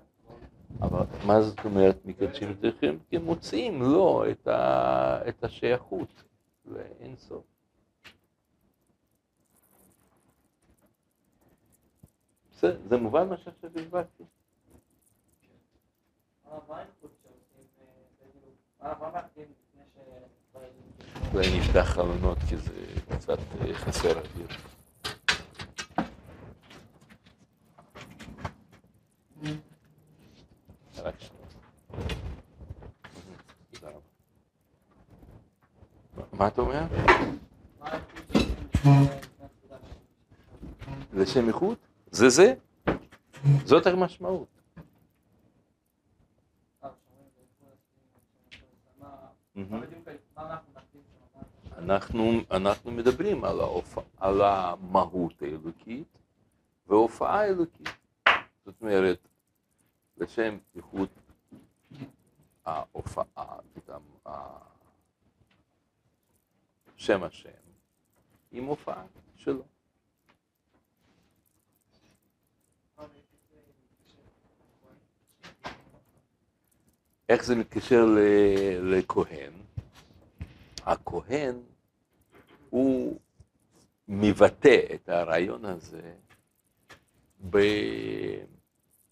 אבל 0.81 1.05
מה 1.27 1.43
זאת 1.43 1.65
אומרת 1.65 2.05
מקדשים 2.05 2.53
את 2.53 2.65
החומר? 2.65 2.99
כי 3.11 3.19
מוציאים 3.19 3.83
לו 3.83 4.31
את, 4.31 4.49
ה... 4.49 5.29
את 5.29 5.45
השייכות 5.45 6.23
לאין 6.65 7.17
סוף. 7.17 7.45
בסדר, 12.51 12.79
זה 12.89 12.97
מובן 12.97 13.29
מה 13.29 13.37
שעכשיו 13.37 13.71
הסברתי? 13.77 14.25
אולי 21.37 21.59
נפתח 21.59 21.85
חלונות 21.85 22.39
כי 22.49 22.57
זה 22.57 22.73
קצת 23.11 23.39
אה, 23.61 23.75
חסר 23.75 24.19
אוויר. 24.19 24.49
מה 36.33 36.49
אתה 36.49 36.61
אומר? 36.61 36.83
לשם 41.15 41.49
איכות? 41.49 41.79
זה 42.11 42.29
זה? 42.29 42.55
זאת 43.65 43.87
המשמעות. 43.87 44.49
אנחנו, 51.79 52.33
אנחנו 52.51 52.91
מדברים 52.91 53.45
על, 53.45 53.61
ההופ... 53.61 53.99
על 54.17 54.43
המהות 54.43 55.43
האלוקית 55.43 56.19
והופעה 56.87 57.41
האלוקית. 57.41 57.89
זאת 58.65 58.75
אומרת, 58.81 59.29
לשם 60.17 60.59
איכות 60.77 61.09
ההופעה, 62.65 63.59
שם 66.97 67.23
השם, 67.23 67.51
עם 68.53 68.65
הופעה 68.65 69.05
שלו. 69.37 69.63
איך 77.29 77.45
זה 77.45 77.55
מתקשר 77.55 78.05
לכהן? 78.83 79.53
הכהן 80.87 81.61
הוא 82.71 83.19
מבטא 84.09 84.81
את 84.95 85.09
הרעיון 85.09 85.65
הזה 85.65 86.15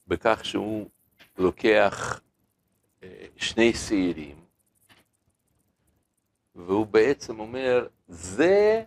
בכך 0.08 0.44
שהוא 0.44 0.88
לוקח 1.38 2.20
אה, 3.02 3.26
שני 3.36 3.72
שעירים, 3.74 4.44
והוא 6.54 6.86
בעצם 6.86 7.40
אומר, 7.40 7.86
זה 8.08 8.84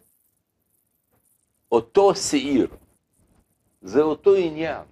אותו 1.72 2.16
שעיר, 2.16 2.68
זה 3.82 4.02
אותו 4.02 4.36
עניין. 4.36 4.86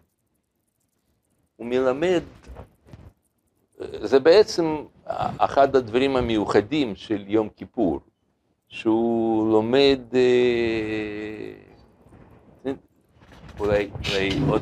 הוא 1.56 1.68
מלמד, 1.68 2.24
זה 4.04 4.20
בעצם 4.20 4.64
אחד 5.38 5.76
הדברים 5.76 6.16
המיוחדים 6.16 6.96
של 6.96 7.26
יום 7.28 7.50
כיפור, 7.50 8.00
שהוא 8.68 9.52
לומד, 9.52 10.00
אה, 10.14 11.54
אולי, 13.60 13.90
אולי 14.10 14.30
עוד, 14.50 14.62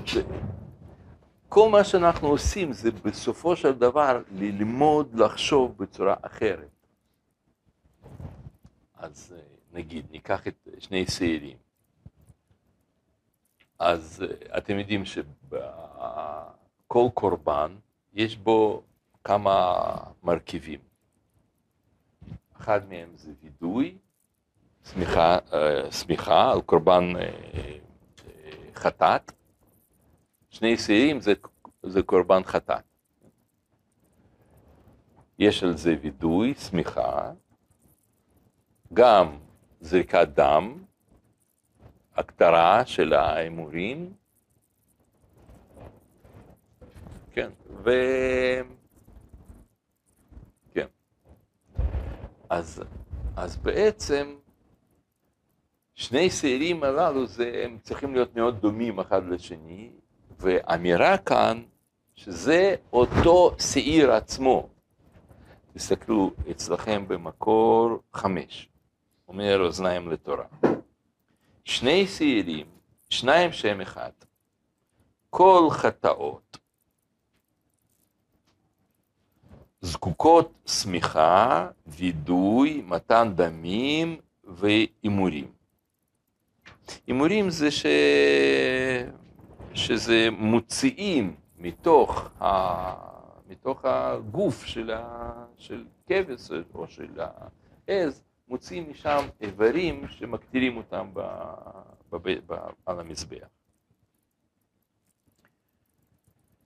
כל 1.49 1.69
מה 1.69 1.83
שאנחנו 1.83 2.27
עושים 2.27 2.73
זה 2.73 2.91
בסופו 2.91 3.55
של 3.55 3.73
דבר 3.73 4.21
ללמוד 4.31 5.15
לחשוב 5.15 5.77
בצורה 5.77 6.15
אחרת. 6.21 6.69
אז 8.95 9.35
אה, 9.35 9.41
נגיד, 9.73 10.05
ניקח 10.11 10.47
את 10.47 10.67
שני 10.79 11.07
שעירים. 11.07 11.57
אז 13.79 14.23
אה, 14.23 14.57
אתם 14.57 14.79
יודעים 14.79 15.05
שבכל 15.05 15.59
קורבן 17.13 17.75
יש 18.13 18.37
בו 18.37 18.83
כמה 19.23 19.97
מרכיבים. 20.23 20.79
אחד 22.57 22.89
מהם 22.89 23.09
זה 23.15 23.31
וידוי, 23.41 23.97
סמיכה, 24.83 25.37
אה, 25.53 26.51
על 26.51 26.61
קורבן 26.61 27.13
חטאת, 28.75 29.31
שני 30.49 30.77
שעירים 30.77 31.21
זה, 31.21 31.33
זה 31.83 32.03
קורבן 32.03 32.43
חטאת. 32.43 32.83
יש 35.39 35.63
על 35.63 35.77
זה 35.77 35.95
וידוי, 36.01 36.53
סמיכה, 36.53 37.31
גם 38.93 39.37
זריקת 39.81 40.27
דם, 40.33 40.83
הקטרה 42.15 42.85
של 42.85 43.13
ההימורים, 43.13 44.13
כן, 47.31 47.49
ו... 47.83 47.89
אז, 52.53 52.83
אז 53.35 53.57
בעצם 53.57 54.35
שני 55.95 56.29
שעירים 56.29 56.83
הללו 56.83 57.25
זה, 57.25 57.61
הם 57.65 57.77
צריכים 57.81 58.13
להיות 58.13 58.35
מאוד 58.35 58.61
דומים 58.61 58.99
אחד 58.99 59.27
לשני, 59.27 59.91
ואמירה 60.39 61.17
כאן 61.17 61.63
שזה 62.15 62.75
אותו 62.93 63.55
שעיר 63.59 64.11
עצמו. 64.11 64.69
תסתכלו 65.73 66.31
אצלכם 66.51 67.07
במקור 67.07 67.99
חמש. 68.13 68.69
אומר 69.27 69.59
אוזניים 69.65 70.11
לתורה. 70.11 70.45
שני 71.65 72.07
שעירים, 72.07 72.67
שניים 73.09 73.51
שם 73.51 73.81
אחד, 73.81 74.11
כל 75.29 75.67
חטאות 75.71 76.57
זקוקות 79.85 80.51
שמיכה, 80.67 81.67
וידוי, 81.87 82.83
מתן 82.87 83.31
דמים 83.35 84.17
והימורים. 84.43 85.51
הימורים 87.07 87.49
זה 87.49 87.71
ש... 87.71 87.85
שזה 89.73 90.27
מוציאים 90.31 91.35
מתוך, 91.57 92.29
ה... 92.41 92.47
מתוך 93.47 93.85
הגוף 93.85 94.65
של, 94.65 94.91
ה... 94.91 95.31
של 95.57 95.85
כבש 96.07 96.51
או 96.73 96.87
של 96.87 97.19
העז 97.87 98.21
מוציאים 98.47 98.89
משם 98.89 99.27
איברים 99.41 100.07
שמקטירים 100.07 100.77
אותם 100.77 101.09
ב, 101.13 101.19
ב, 102.11 102.15
ב, 102.15 102.39
ב, 102.45 102.55
על 102.85 102.99
המזבח. 102.99 103.47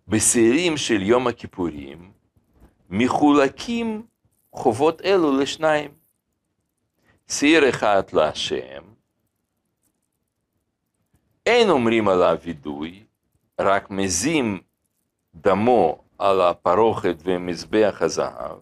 בשעירים 0.08 0.78
של 0.78 1.02
יום 1.02 1.28
הכיפורים 1.28 2.17
מחולקים 2.90 4.06
חובות 4.52 5.02
אלו 5.02 5.40
לשניים. 5.40 5.98
שעיר 7.32 7.70
אחד 7.70 8.04
להשם, 8.14 8.84
אין 11.46 11.70
אומרים 11.70 12.08
עליו 12.08 12.38
וידוי, 12.44 13.04
רק 13.60 13.90
מזים 13.90 14.62
דמו 15.36 16.04
על 16.20 16.42
הפרוכת 16.42 17.16
ומזבח 17.24 17.98
הזהב, 18.02 18.58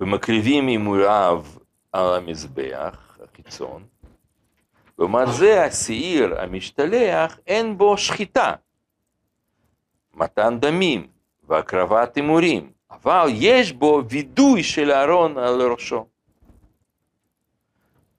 ומקריבים 0.00 0.66
הימוריו 0.66 1.44
על 1.92 2.14
המזבח 2.14 3.18
החיצון. 3.22 3.86
לעומת 4.98 5.28
זה 5.38 5.64
השעיר 5.64 6.40
המשתלח 6.40 7.38
אין 7.46 7.78
בו 7.78 7.98
שחיטה, 7.98 8.54
מתן 10.14 10.58
דמים 10.60 11.06
והקרבת 11.48 12.16
הימורים, 12.16 12.72
אבל 13.04 13.28
יש 13.32 13.72
בו 13.72 14.02
וידוי 14.08 14.62
של 14.62 14.90
אהרון 14.90 15.38
על 15.38 15.62
ראשו. 15.62 16.06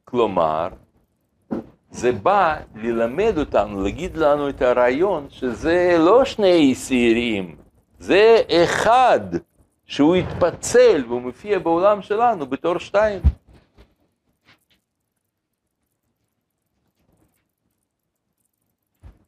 כלומר, 0.05 0.67
זה 1.91 2.11
בא 2.11 2.57
ללמד 2.75 3.33
אותנו, 3.37 3.81
להגיד 3.83 4.17
לנו 4.17 4.49
את 4.49 4.61
הרעיון 4.61 5.27
שזה 5.29 5.95
לא 5.99 6.25
שני 6.25 6.75
שעירים, 6.75 7.55
זה 7.99 8.41
אחד 8.49 9.19
שהוא 9.85 10.15
התפצל 10.15 11.03
והוא 11.07 11.21
מופיע 11.21 11.59
בעולם 11.59 12.01
שלנו 12.01 12.45
בתור 12.45 12.77
שתיים. 12.79 13.21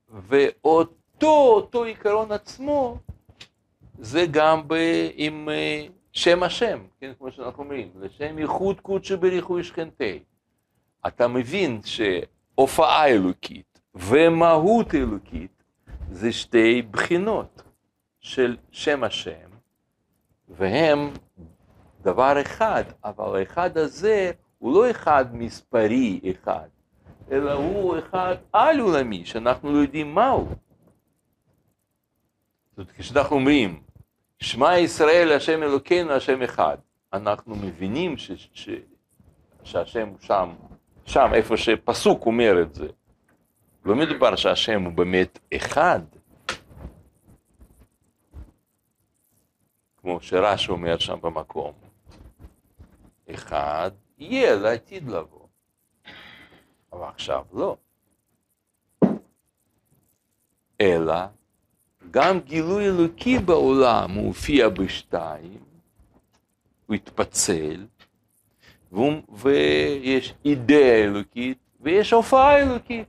ואותו, 0.10 0.94
אותו 1.28 1.84
עיקרון 1.84 2.32
עצמו, 2.32 2.98
זה 4.00 4.26
גם 4.32 4.68
ב, 4.68 4.74
עם 5.14 5.50
אה, 5.50 5.86
שם 6.12 6.44
השם, 6.44 6.80
כן, 7.02 7.12
כמו 7.18 7.32
שאנחנו 7.32 7.64
אומרים, 7.64 7.92
לשם 7.96 8.40
ייחוד 8.40 8.82
קודשא 8.82 9.16
בריחוי 9.16 9.64
שכנתי. 9.64 10.20
אתה 11.08 11.28
מבין 11.28 11.82
שהופעה 11.84 13.08
אלוקית 13.08 13.80
ומהות 13.96 14.96
אלוקית 14.96 15.64
זה 16.12 16.32
שתי 16.32 16.82
בחינות 16.82 17.64
של 18.20 18.58
שם 18.72 19.04
השם, 19.04 19.50
והם 20.50 21.14
דבר 22.02 22.42
אחד, 22.42 22.84
אבל 23.04 23.40
האחד 23.40 23.78
הזה 23.78 24.32
הוא 24.58 24.74
לא 24.74 24.92
אחד 24.92 25.36
מספרי 25.36 26.20
אחד, 26.32 26.68
אלא 27.32 27.52
הוא 27.54 28.00
אחד 28.00 28.36
על-עולמי, 28.54 29.26
שאנחנו 29.26 29.74
לא 29.74 29.78
יודעים 29.78 30.16
מהו. 30.16 30.48
זאת 32.70 32.78
אומרת, 32.78 32.92
כשאנחנו 32.92 33.36
אומרים, 33.36 33.82
שמע 34.42 34.78
ישראל, 34.78 35.32
השם 35.32 35.64
אלוקינו, 35.64 36.12
השם 36.12 36.42
אחד, 36.42 36.78
אנחנו 37.14 37.56
מבינים 37.56 38.18
ש, 38.18 38.32
ש, 38.54 38.70
שהשם 39.64 40.10
שם, 40.20 40.50
שם, 41.06 41.30
איפה 41.34 41.58
שפסוק 41.58 42.26
אומר 42.26 42.62
את 42.62 42.74
זה. 42.74 42.88
לא 43.86 43.96
מדובר 43.96 44.36
שהשם 44.36 44.84
הוא 44.84 44.94
באמת 44.94 45.40
אחד, 45.56 46.00
כמו 49.98 50.22
שרש"י 50.22 50.72
אומר 50.72 50.98
שם 50.98 51.22
במקום. 51.22 51.74
אחד 53.34 53.92
יהיה 54.18 54.56
לעתיד 54.56 55.10
לבוא. 55.10 55.48
אבל 56.94 57.08
עכשיו 57.08 57.46
לא. 57.54 57.78
אלא 60.82 61.39
גם 62.12 62.40
גילוי 62.40 62.88
אלוקי 62.88 63.40
בעולם 63.40 64.12
מופיע 64.12 64.70
בשתיים, 64.70 65.60
הוא 66.88 66.96
התפצל, 66.96 67.86
ויש 69.30 70.34
אידאה 70.46 71.04
אלוקית 71.04 71.58
ויש 71.82 72.14
הופעה 72.14 72.60
אלוקית, 72.60 73.08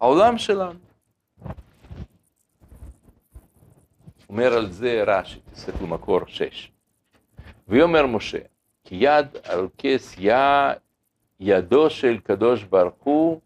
העולם 0.00 0.38
שלנו. 0.38 0.78
אומר 4.28 4.52
על 4.52 4.70
זה 4.70 5.04
רש"י, 5.06 5.40
תסתכלו 5.52 5.86
מקור 5.86 6.20
שש. 6.26 6.72
ויאמר 7.68 8.06
משה, 8.06 8.38
כי 8.84 8.94
יד 8.94 9.26
על 9.44 9.68
כס 9.78 10.14
יה 10.18 10.72
ידו 11.40 11.90
של 11.90 12.18
קדוש 12.18 12.64
ברוך 12.64 12.94
הוא 13.02 13.40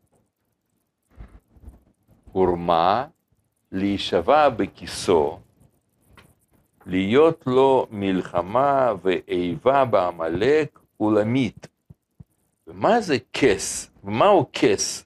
הורמה 2.33 3.07
להישבע 3.77 4.49
בכיסו, 4.49 5.39
להיות 6.87 7.45
לו 7.47 7.87
מלחמה 7.91 8.93
ואיבה 9.03 9.85
בעמלק 9.85 10.79
ולמית. 11.01 11.69
ומה 12.67 13.01
זה 13.01 13.17
כס? 13.33 13.91
ומהו 14.05 14.47
כס? 14.53 15.05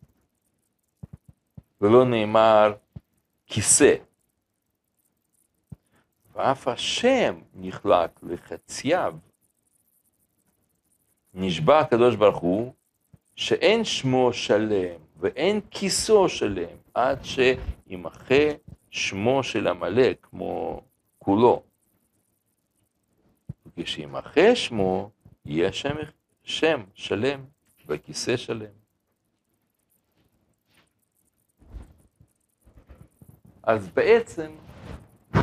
ולא 1.81 2.05
נאמר 2.05 2.75
כיסא. 3.47 3.95
ואף 6.33 6.69
השם 6.69 7.41
נחלק 7.55 8.11
לחצייו. 8.23 9.15
נשבע 11.35 11.81
הקדוש 11.81 12.17
ברוך 12.17 12.39
הוא 12.39 12.73
שאין 13.35 13.85
שמו 13.85 14.33
שלם 14.33 15.01
ואין 15.17 15.61
כיסו 15.71 16.29
שלם 16.29 16.77
עד 16.95 17.19
שימחה 17.25 18.45
שמו 18.91 19.43
של 19.43 19.69
עמלק 19.69 20.27
כמו 20.31 20.83
כולו. 21.19 21.63
וכשימחה 23.77 24.57
שמו, 24.57 25.11
יהיה 25.45 25.73
שם, 25.73 25.97
שם 26.45 26.83
שלם 26.95 27.45
וכיסא 27.87 28.37
שלם. 28.37 28.81
אז 33.63 33.89
בעצם 33.89 34.57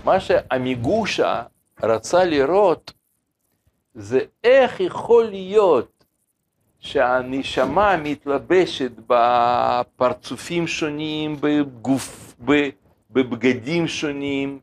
מה 0.05 0.19
שעמיגושה 0.19 1.43
רצה 1.83 2.25
לראות 2.25 2.93
זה 3.93 4.19
איך 4.43 4.79
יכול 4.79 5.25
להיות 5.25 5.96
שהנשמה 6.87 7.97
מתלבשת 7.97 8.91
בפרצופים 9.07 10.67
שונים, 10.67 11.35
בגוף, 11.39 12.35
בבגדים 13.11 13.87
שונים, 13.87 14.59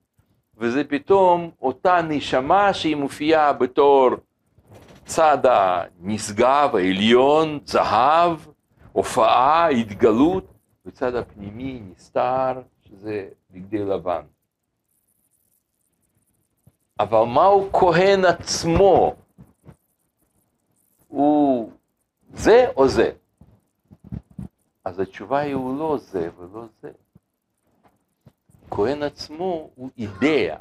וזה 0.58 0.84
פתאום 0.84 1.50
אותה 1.62 2.02
נשמה 2.02 2.74
שהיא 2.74 2.96
מופיעה 2.96 3.52
בתור 3.52 4.10
צד 5.04 5.38
הנשגב, 5.44 6.70
העליון, 6.76 7.58
זהב, 7.64 8.38
הופעה, 8.92 9.68
התגלות, 9.68 10.44
וצד 10.86 11.14
הפנימי 11.14 11.82
נסתר, 11.92 12.52
שזה 12.88 13.28
בגדי 13.50 13.84
לבן. 13.84 14.22
אבל 17.00 17.24
מהו 17.24 17.72
כהן 17.72 18.24
עצמו? 18.24 19.14
הוא 21.08 21.70
זה 22.34 22.66
או 22.76 22.88
זה? 22.88 23.12
אז 24.84 25.00
התשובה 25.00 25.38
היא 25.38 25.54
הוא 25.54 25.78
לא 25.78 25.98
זה 25.98 26.30
ולא 26.36 26.66
זה. 26.80 26.92
כהן 28.70 29.02
עצמו 29.02 29.70
הוא 29.74 29.90
אידאה. 29.98 30.56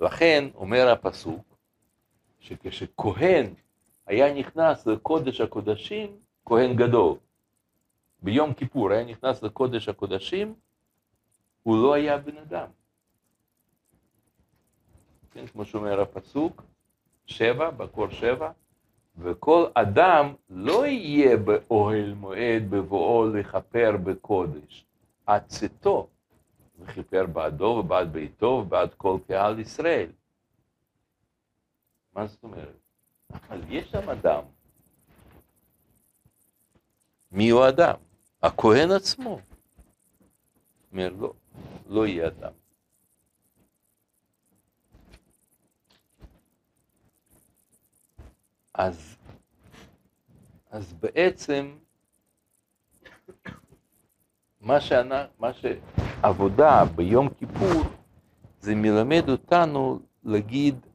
לכן 0.00 0.48
אומר 0.54 0.88
הפסוק, 0.88 1.56
שכשכהן 2.40 3.54
היה 4.06 4.34
נכנס 4.34 4.86
לקודש 4.86 5.40
הקודשים, 5.40 6.16
כהן 6.44 6.76
גדול. 6.76 7.16
ביום 8.22 8.54
כיפור 8.54 8.92
היה 8.92 9.04
נכנס 9.04 9.42
לקודש 9.42 9.88
הקודשים, 9.88 10.54
הוא 11.62 11.82
לא 11.82 11.94
היה 11.94 12.18
בן 12.18 12.36
אדם. 12.36 12.68
כן, 15.30 15.46
כמו 15.46 15.64
שאומר 15.64 16.00
הפסוק, 16.00 16.62
שבע, 17.26 17.70
בקור 17.70 18.10
שבע, 18.10 18.50
וכל 19.18 19.66
אדם 19.74 20.34
לא 20.48 20.86
יהיה 20.86 21.36
באוהל 21.36 22.14
מועד 22.14 22.70
בבואו 22.70 23.28
לכפר 23.28 23.96
בקודש, 24.04 24.84
עד 25.26 25.42
וכיפר 26.78 27.26
בעדו 27.26 27.64
ובעד 27.64 28.12
ביתו 28.12 28.46
ובעד 28.46 28.94
כל 28.94 29.18
קהל 29.26 29.58
ישראל. 29.58 30.10
מה 32.14 32.26
זאת 32.26 32.42
אומרת? 32.42 32.76
אבל 33.32 33.60
יש 33.68 33.90
שם 33.90 34.10
אדם. 34.10 34.42
מי 37.32 37.50
הוא 37.50 37.68
אדם? 37.68 37.94
הכהן 38.42 38.90
עצמו. 38.90 39.38
אומר, 40.92 41.12
לא, 41.18 41.32
לא 41.88 42.06
יהיה 42.06 42.26
אדם. 42.26 42.52
אז, 48.74 49.16
אז 50.70 50.92
בעצם 50.92 51.72
מה, 54.60 54.80
שענה, 54.80 55.26
מה 55.38 55.50
שעבודה 55.52 56.84
ביום 56.84 57.28
כיפור 57.28 57.82
זה 58.60 58.74
מלמד 58.74 59.28
אותנו 59.28 60.00
להגיד 60.24 60.86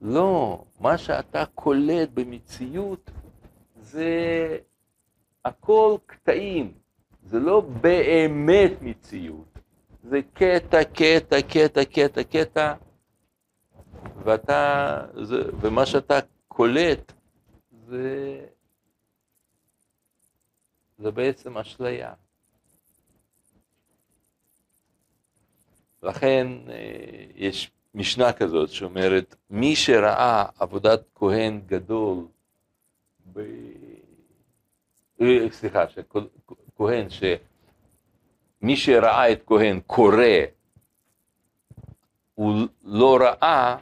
לא, 0.00 0.64
מה 0.80 0.98
שאתה 0.98 1.44
קולט 1.54 2.08
במציאות 2.14 3.10
זה 3.80 4.58
הכל 5.44 5.96
קטעים, 6.06 6.72
זה 7.22 7.40
לא 7.40 7.60
באמת 7.60 8.72
מציאות, 8.80 9.58
זה 10.02 10.20
קטע, 10.34 10.84
קטע, 10.84 11.42
קטע, 11.42 11.84
קטע, 11.84 12.24
קטע, 12.24 12.74
ואתה, 14.24 15.06
זה, 15.22 15.42
ומה 15.60 15.86
שאתה 15.86 16.18
קולט 16.52 17.12
זה, 17.86 18.46
זה 20.98 21.10
בעצם 21.10 21.58
אשליה. 21.58 22.14
לכן 26.02 26.46
אה, 26.68 27.24
יש 27.34 27.70
משנה 27.94 28.32
כזאת 28.32 28.70
שאומרת, 28.70 29.34
מי 29.50 29.76
שראה 29.76 30.44
עבודת 30.58 31.00
כהן 31.14 31.60
גדול, 31.66 32.26
ב... 33.32 33.40
אה, 35.20 35.50
סליחה, 35.50 35.84
כהן, 36.76 37.06
שמי 37.10 38.76
שראה 38.76 39.32
את 39.32 39.42
כהן 39.46 39.80
קורא, 39.86 40.24
הוא 42.34 42.66
לא 42.82 43.18
ראה 43.20 43.76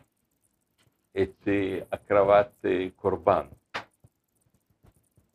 את 1.22 1.48
אה, 1.48 1.78
הקרבת 1.92 2.64
קורבן. 2.96 3.46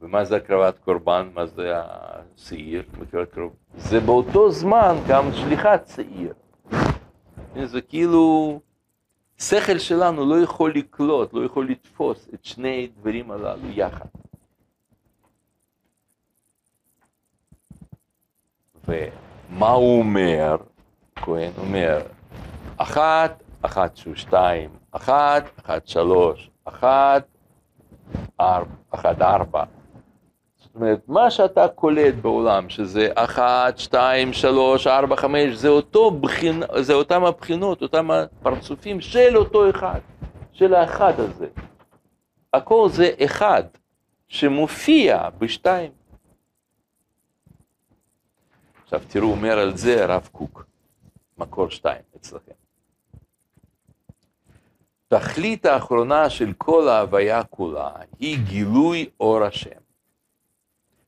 ומה 0.02 0.26
זה 0.26 0.36
הקרבת 0.36 0.78
קורבן? 0.78 1.30
מה 1.34 1.46
זה 1.46 1.72
השעיר? 1.76 2.84
זה 3.78 4.00
באותו 4.00 4.52
זמן 4.52 4.96
גם 5.08 5.34
שליחת 5.34 5.88
שעיר. 5.96 6.34
זה 7.66 7.82
כאילו, 7.82 8.60
שכל 9.38 9.78
שלנו 9.78 10.30
לא 10.30 10.42
יכול 10.42 10.74
לקלוט, 10.76 11.34
לא 11.34 11.46
יכול 11.46 11.70
לתפוס 11.70 12.30
את 12.34 12.46
שני 12.46 12.84
הדברים 12.84 13.32
הללו 13.32 13.70
יחד. 13.70 14.06
ומה 18.88 19.70
הוא 19.70 20.00
אומר? 20.00 20.58
כהן 21.16 21.52
אומר, 21.58 22.02
אחת, 22.78 23.43
אחת 23.66 23.97
שהוא 23.97 24.16
שתיים, 24.16 24.70
אחת, 24.91 25.43
אחת 25.66 25.88
שלוש, 25.88 26.49
אחת, 26.66 27.24
ארבע, 28.39 28.76
אחת 28.91 29.22
ארבע. 29.22 29.64
זאת 30.55 30.76
אומרת, 30.76 30.99
מה 31.07 31.32
שאתה 31.32 31.68
קולט 31.68 32.14
בעולם, 32.22 32.70
שזה 32.70 33.09
אחת, 33.16 33.78
שתיים, 33.78 34.34
שלוש, 34.34 34.88
ארבע, 34.88 35.16
חמש, 35.16 35.53
זה, 35.53 35.68
אותו 35.68 36.11
בחינ... 36.11 36.64
זה 36.80 36.93
אותם 36.93 37.24
הבחינות, 37.26 37.82
אותם 37.82 38.11
הפרצופים 38.11 39.01
של 39.01 39.38
אותו 39.38 39.70
אחד, 39.70 39.99
של 40.51 40.74
האחד 40.74 41.20
הזה. 41.20 41.47
הכל 42.53 42.89
זה 42.89 43.11
אחד 43.26 43.64
שמופיע 44.28 45.30
בשתיים. 45.38 45.91
עכשיו 48.84 49.01
תראו, 49.07 49.32
אומר 49.32 49.59
על 49.59 49.78
זה 49.78 50.03
הרב 50.03 50.30
קוק, 50.32 50.66
מקור 51.38 51.70
שתיים 51.70 52.01
אצלכם. 52.16 52.62
תכלית 55.20 55.66
האחרונה 55.66 56.30
של 56.30 56.53
כל 56.57 56.88
ההוויה 56.88 57.43
כולה 57.43 57.91
היא 58.20 58.38
גילוי 58.38 59.09
אור 59.20 59.43
השם. 59.43 59.80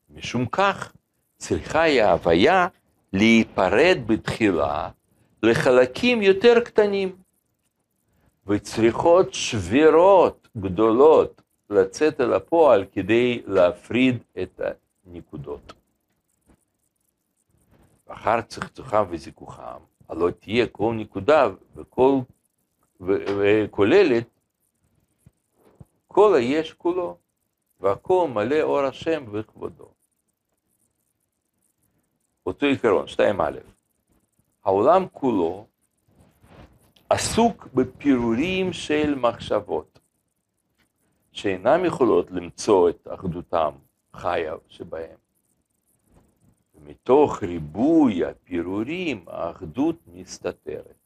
משום 0.10 0.46
כך 0.46 0.94
צריכה 1.38 1.82
היא 1.82 2.02
ההוויה 2.02 2.68
להיפרד 3.14 3.98
בתחילה 4.06 4.90
לחלקים 5.44 6.22
יותר 6.22 6.60
קטנים, 6.60 7.16
וצריכות 8.48 9.34
שבירות 9.34 10.48
גדולות 10.58 11.42
לצאת 11.70 12.22
אל 12.22 12.34
הפועל 12.34 12.86
כדי 12.92 13.42
להפריד 13.48 14.18
את 14.42 14.62
הנקודות. 15.06 15.74
אחר 18.08 18.42
צחצוחם 18.42 19.04
וזיכוכם, 19.10 19.82
הלא 20.10 20.30
תהיה 20.40 20.68
כל 20.68 20.94
נקודה 20.98 21.50
וכל, 21.76 22.20
וכוללת 23.06 24.28
כל 26.08 26.36
היש 26.36 26.74
כולו, 26.74 27.18
והכל 27.80 28.28
מלא 28.34 28.62
אור 28.62 28.80
השם 28.80 29.26
וכבודו. 29.32 29.90
אותו 32.46 32.66
עיקרון, 32.66 33.06
2א. 33.06 33.60
העולם 34.64 35.06
כולו 35.12 35.66
עסוק 37.10 37.68
בפירורים 37.74 38.74
של 38.74 39.16
מחשבות, 39.16 40.00
שאינם 41.32 41.86
יכולות 41.86 42.32
למצוא 42.32 42.90
את 42.90 43.08
אחדותם 43.14 43.72
חיה 44.14 44.54
שבהם. 44.70 45.18
ומתוך 46.76 47.44
ריבוי 47.44 48.26
הפירורים 48.26 49.26
האחדות 49.28 49.96
מסתתרת. 50.08 51.05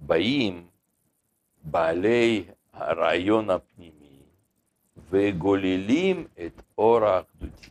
באים 0.00 0.66
בעלי 1.64 2.44
הרעיון 2.72 3.50
הפנימי 3.50 4.22
וגוללים 5.10 6.26
את 6.46 6.62
אור 6.78 7.04
האחדותי. 7.04 7.70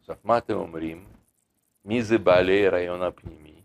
עכשיו, 0.00 0.16
מה 0.24 0.38
אתם 0.38 0.54
אומרים? 0.54 1.04
מי 1.84 2.02
זה 2.02 2.18
בעלי 2.18 2.66
הרעיון 2.66 3.02
הפנימי? 3.02 3.62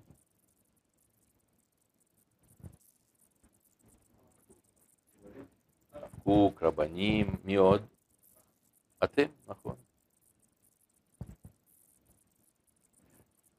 קוק, 6.23 6.63
רבנים, 6.63 7.35
מי 7.43 7.55
עוד? 7.55 7.85
אתם, 9.03 9.25
נכון. 9.47 9.75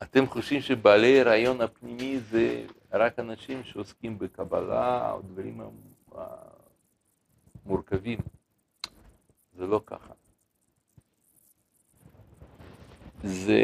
אתם 0.03 0.26
חושבים 0.26 0.61
שבעלי 0.61 1.20
הרעיון 1.20 1.61
הפנימי 1.61 2.20
זה 2.20 2.66
רק 2.92 3.18
אנשים 3.18 3.64
שעוסקים 3.64 4.18
בקבלה 4.18 5.12
או 5.12 5.22
דברים 5.22 5.61
מורכבים. 7.66 8.18
זה 9.57 9.66
לא 9.66 9.80
ככה. 9.86 10.14
זה... 13.22 13.62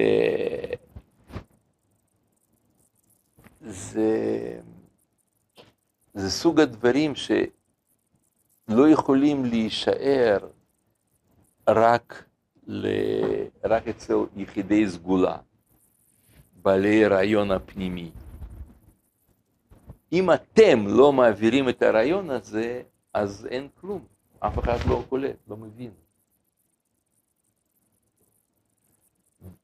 זה... 3.61 4.61
זה 6.15 6.31
סוג 6.31 6.61
הדברים 6.61 7.13
שלא 7.15 8.89
יכולים 8.89 9.45
להישאר 9.45 10.39
רק, 11.69 12.25
ל... 12.67 12.87
רק 13.65 13.89
אצל 13.89 14.15
יחידי 14.37 14.89
סגולה, 14.89 15.37
בעלי 16.65 17.07
רעיון 17.07 17.51
הפנימי. 17.51 18.11
אם 20.13 20.33
אתם 20.33 20.87
לא 20.87 21.13
מעבירים 21.13 21.69
את 21.69 21.83
הרעיון 21.83 22.31
הזה, 22.31 22.83
אז 23.15 23.49
אין 23.51 23.69
כלום, 23.81 24.05
אף 24.41 24.59
אחד 24.59 24.79
לא 24.89 25.03
קולט, 25.09 25.37
לא 25.49 25.57
מבין. 25.57 25.91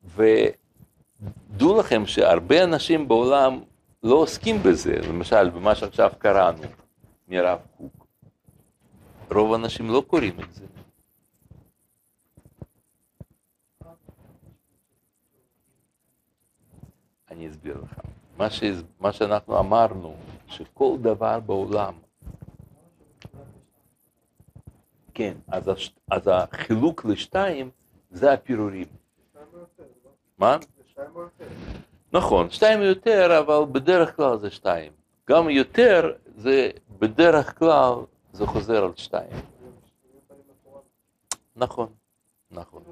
ודעו 0.04 1.80
לכם 1.80 2.06
שהרבה 2.06 2.64
אנשים 2.64 3.08
בעולם 3.08 3.60
לא 4.02 4.14
עוסקים 4.14 4.62
בזה, 4.62 4.94
למשל 5.08 5.50
במה 5.50 5.74
שעכשיו 5.74 6.12
קראנו 6.18 6.62
מרב 7.28 7.58
קוק. 7.76 8.06
רוב 9.30 9.52
האנשים 9.52 9.90
לא 9.90 10.02
קוראים 10.06 10.40
את 10.40 10.54
זה. 10.54 10.64
אני 17.40 17.48
אסביר 17.48 17.76
לך. 17.82 18.00
מה, 18.38 18.50
ש... 18.50 18.62
מה 19.00 19.12
שאנחנו 19.12 19.58
אמרנו, 19.58 20.14
שכל 20.46 20.96
דבר 21.00 21.40
בעולם, 21.40 21.94
כן, 25.14 25.34
אז, 25.48 25.68
הש... 25.68 25.92
אז 26.10 26.30
החילוק 26.32 27.04
לשתיים 27.04 27.70
זה 28.10 28.32
הפירורים. 28.32 28.86
מה? 30.38 30.56
נכון, 32.12 32.50
שתיים 32.50 32.82
יותר, 32.82 33.38
אבל 33.38 33.72
בדרך 33.72 34.16
כלל 34.16 34.38
זה 34.38 34.50
שתיים. 34.50 34.92
גם 35.28 35.50
יותר, 35.50 36.12
זה 36.36 36.70
בדרך 36.98 37.58
כלל 37.58 37.94
זה 38.32 38.46
חוזר 38.46 38.84
על 38.84 38.92
שתיים. 38.96 39.36
נכון, 41.56 41.88
נכון. 42.50 42.82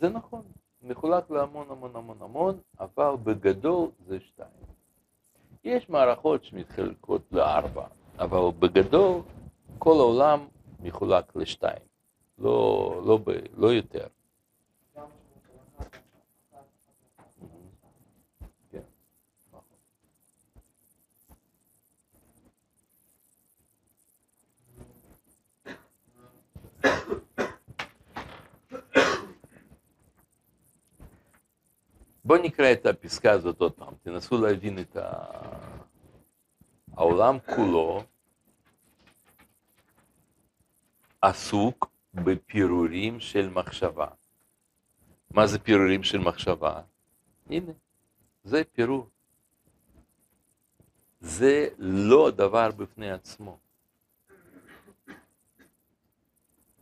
זה 0.00 0.08
נכון, 0.08 0.42
מחולק 0.82 1.30
להמון 1.30 1.66
המון 1.70 1.90
המון 1.94 2.16
המון, 2.20 2.58
אבל 2.80 3.14
בגדול 3.22 3.88
זה 4.06 4.20
שתיים. 4.20 4.50
יש 5.64 5.88
מערכות 5.88 6.44
שמתחלקות 6.44 7.22
לארבע, 7.32 7.86
אבל 8.18 8.38
בגדול 8.58 9.20
כל 9.78 9.94
העולם 9.98 10.46
מחולק 10.82 11.36
לשתיים, 11.36 11.82
לא, 12.38 13.02
לא, 13.06 13.18
לא 13.56 13.72
יותר. 13.72 14.06
בואו 32.30 32.42
נקרא 32.42 32.72
את 32.72 32.86
הפסקה 32.86 33.32
הזאת 33.32 33.60
עוד 33.60 33.72
פעם, 33.72 33.94
תנסו 34.02 34.38
להבין 34.40 34.78
את 34.78 34.96
ה... 34.96 35.22
העולם 36.96 37.38
כולו 37.54 38.02
עסוק 41.22 41.90
בפירורים 42.14 43.20
של 43.20 43.48
מחשבה. 43.48 44.06
מה 45.30 45.46
זה 45.46 45.58
פירורים 45.58 46.02
של 46.02 46.18
מחשבה? 46.18 46.82
הנה, 47.50 47.72
זה 48.44 48.62
פירור. 48.72 49.06
זה 51.20 51.68
לא 51.78 52.30
דבר 52.30 52.70
בפני 52.70 53.10
עצמו. 53.10 53.58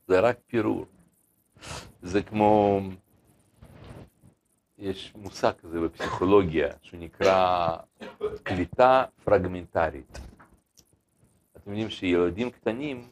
זה 0.08 0.20
רק 0.20 0.38
פירור. 0.46 0.86
זה 2.02 2.22
כמו... 2.22 2.80
יש 4.78 5.12
מושג 5.16 5.52
כזה 5.62 5.80
בפסיכולוגיה 5.80 6.68
שנקרא 6.82 7.76
קליטה 8.42 9.04
פרגמנטרית. 9.24 10.18
אתם 11.56 11.70
יודעים 11.70 11.90
שילדים 11.90 12.50
קטנים 12.50 13.08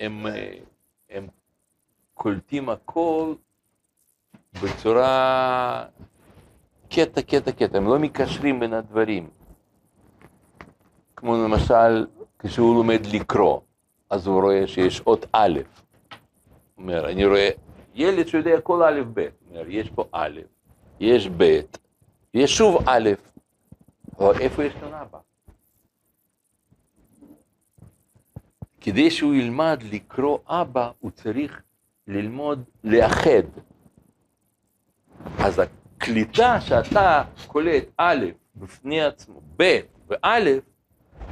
הם, 0.00 0.26
הם 1.10 1.26
קולטים 2.14 2.68
הכל 2.68 3.34
בצורה 4.62 5.84
קטע, 6.90 7.22
קטע, 7.22 7.52
קטע, 7.52 7.78
הם 7.78 7.86
לא 7.86 7.98
מקשרים 7.98 8.60
בין 8.60 8.72
הדברים. 8.72 9.30
כמו 11.16 11.36
למשל, 11.36 12.06
כשהוא 12.38 12.74
לומד 12.74 13.00
לקרוא, 13.12 13.60
אז 14.10 14.26
הוא 14.26 14.42
רואה 14.42 14.66
שיש 14.66 15.00
אות 15.00 15.26
א', 15.32 15.58
אומר, 16.78 17.10
אני 17.10 17.24
רואה 17.24 17.50
ילד 17.98 18.26
שיודע 18.28 18.60
כל 18.60 18.82
א' 18.82 19.02
ב', 19.14 19.28
יש 19.68 19.90
פה 19.90 20.04
א', 20.12 20.40
יש 21.00 21.28
ב', 21.36 21.60
יש 22.34 22.56
שוב 22.56 22.88
א', 22.88 23.10
אבל 24.18 24.40
איפה 24.40 24.64
יש 24.64 24.72
כאן 24.72 24.94
אבא? 24.94 25.18
כדי 28.80 29.10
שהוא 29.10 29.34
ילמד 29.34 29.82
לקרוא 29.92 30.38
אבא, 30.46 30.90
הוא 30.98 31.10
צריך 31.10 31.62
ללמוד 32.06 32.64
לאחד. 32.84 33.46
אז 35.38 35.58
הקליטה 35.58 36.60
שאתה 36.60 37.24
קולט 37.46 37.84
א' 37.96 38.26
בפני 38.56 39.02
עצמו, 39.02 39.40
ב' 39.56 39.78
וא', 40.08 40.38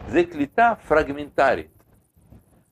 זה 0.09 0.25
קליטה 0.25 0.73
פרגמנטרית. 0.89 1.83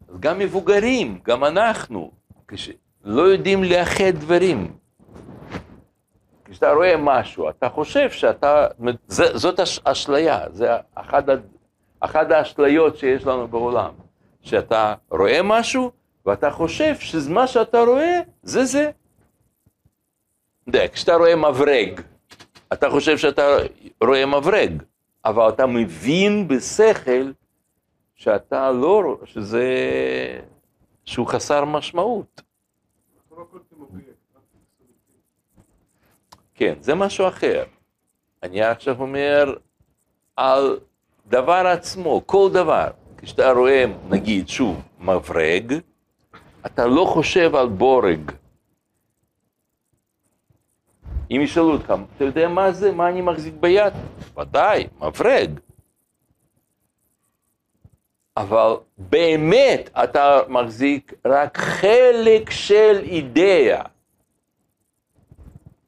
אז 0.08 0.20
גם 0.20 0.38
מבוגרים, 0.38 1.20
גם 1.24 1.44
אנחנו, 1.44 2.12
כש... 2.48 2.70
לא 3.04 3.22
יודעים 3.22 3.64
לאחד 3.64 4.10
דברים. 4.14 4.72
כשאתה 6.44 6.72
רואה 6.72 6.96
משהו, 6.96 7.48
אתה 7.48 7.68
חושב 7.68 8.10
שאתה, 8.10 8.66
זאת 9.08 9.60
אשליה, 9.84 10.40
זה 10.52 10.70
אחת, 12.00 12.30
האשליות 12.30 12.96
שיש 12.96 13.26
לנו 13.26 13.48
בעולם, 13.48 13.90
שאתה 14.42 14.94
רואה 15.10 15.40
משהו 15.44 15.90
ואתה 16.26 16.50
חושב 16.50 16.94
שמה 16.98 17.46
שאתה 17.46 17.80
רואה 17.80 18.20
זה 18.42 18.64
זה. 18.64 18.90
כשאתה 20.92 21.14
רואה 21.14 21.36
מברג, 21.36 22.00
אתה 22.72 22.90
חושב 22.90 23.18
שאתה 23.18 23.56
רואה 24.02 24.26
מברג, 24.26 24.82
אבל 25.24 25.48
אתה 25.48 25.66
מבין 25.66 26.48
בשכל 26.48 27.32
שאתה 28.14 28.70
לא, 28.70 29.18
שזה, 29.24 29.64
שהוא 31.04 31.26
חסר 31.26 31.64
משמעות. 31.64 32.42
כן, 36.54 36.74
זה 36.80 36.94
משהו 36.94 37.28
אחר. 37.28 37.64
אני 38.42 38.62
עכשיו 38.62 39.00
אומר 39.00 39.54
על 40.36 40.78
דבר 41.26 41.66
עצמו, 41.66 42.22
כל 42.26 42.48
דבר. 42.52 42.88
כשאתה 43.16 43.50
רואה, 43.50 43.84
נגיד, 44.08 44.48
שוב, 44.48 44.82
מברג, 44.98 45.74
אתה 46.66 46.86
לא 46.86 47.04
חושב 47.04 47.54
על 47.54 47.68
בורג. 47.68 48.32
אם 51.30 51.40
ישאלו 51.42 51.72
אותך, 51.72 51.94
אתה 52.16 52.24
יודע 52.24 52.48
מה 52.48 52.72
זה, 52.72 52.92
מה 52.92 53.08
אני 53.08 53.20
מחזיק 53.20 53.54
ביד? 53.60 53.92
ודאי, 54.38 54.86
מברג. 55.00 55.60
אבל 58.36 58.74
באמת 58.98 59.90
אתה 60.04 60.40
מחזיק 60.48 61.14
רק 61.24 61.58
חלק 61.58 62.50
של 62.50 63.00
אידאה. 63.02 63.82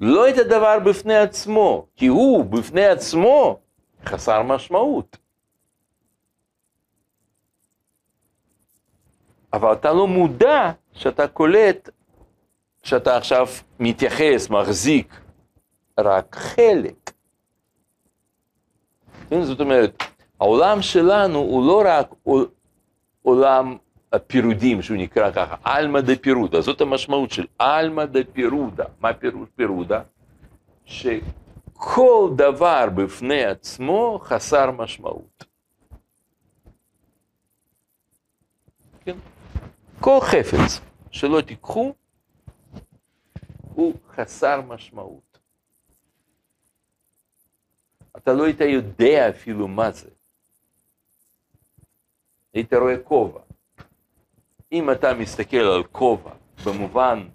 לא 0.00 0.30
את 0.30 0.38
הדבר 0.38 0.78
בפני 0.86 1.16
עצמו, 1.16 1.86
כי 1.96 2.06
הוא 2.06 2.44
בפני 2.44 2.86
עצמו 2.86 3.60
חסר 4.06 4.42
משמעות. 4.42 5.16
אבל 9.52 9.72
אתה 9.72 9.92
לא 9.92 10.06
מודע 10.06 10.72
שאתה 10.92 11.28
קולט, 11.28 11.90
שאתה 12.82 13.16
עכשיו 13.16 13.46
מתייחס, 13.80 14.50
מחזיק 14.50 15.20
רק 15.98 16.36
חלק. 16.36 17.12
כן, 19.30 19.42
זאת 19.42 19.60
אומרת, 19.60 20.02
העולם 20.40 20.82
שלנו 20.82 21.38
הוא 21.38 21.66
לא 21.66 21.82
רק 21.86 22.14
עולם 23.22 23.76
הפירודים, 24.12 24.82
שהוא 24.82 24.96
נקרא 24.96 25.30
ככה, 25.32 25.56
עלמא 25.64 26.00
דה 26.00 26.16
פירודה, 26.16 26.60
זאת 26.60 26.80
המשמעות 26.80 27.30
של 27.30 27.46
עלמא 27.58 28.04
דה 28.04 28.20
פירודה. 28.32 28.84
מה 29.00 29.14
פירוש 29.14 29.48
פירודה? 29.56 30.02
שכל 30.84 32.30
דבר 32.36 32.86
בפני 32.96 33.44
עצמו 33.44 34.18
חסר 34.22 34.70
משמעות. 34.70 35.44
כן? 39.04 39.16
כל 40.00 40.18
חפץ 40.20 40.80
שלא 41.10 41.40
תיקחו 41.40 41.94
הוא 43.74 43.94
חסר 44.14 44.60
משמעות. 44.60 45.38
אתה 48.16 48.32
לא 48.32 48.44
היית 48.44 48.60
יודע 48.60 49.28
אפילו 49.28 49.68
מה 49.68 49.90
זה. 49.90 50.10
היית 52.54 52.72
רואה 52.72 52.98
כובע. 53.04 53.40
אם 54.72 54.90
אתה 54.90 55.14
מסתכל 55.14 55.56
על 55.56 55.84
כובע 55.84 56.34
במובן 56.66 57.28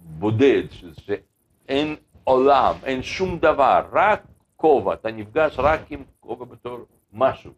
הבודד, 0.00 0.62
שאין 1.00 1.96
עולם, 2.24 2.74
אין 2.84 3.02
שום 3.02 3.38
דבר, 3.38 3.88
רק 3.92 4.22
כובע, 4.56 4.94
אתה 4.94 5.10
נפגש 5.10 5.58
רק 5.58 5.80
עם 5.90 6.04
כובע 6.20 6.44
בתור 6.44 6.78
משהו, 7.12 7.52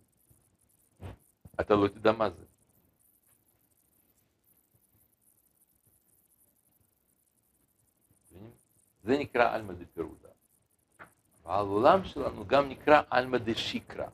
אתה 1.61 1.75
לא 1.75 1.89
תדע 1.89 2.13
מה 2.13 2.31
זה. 2.31 2.45
זה 9.03 9.19
נקרא 9.19 9.55
עלמא 9.55 9.73
דפירודה. 9.73 10.29
העולם 11.45 12.05
שלנו 12.05 12.47
גם 12.47 12.69
נקרא 12.69 13.03
עלמא 13.11 13.39
דשיקרא. 13.39 14.07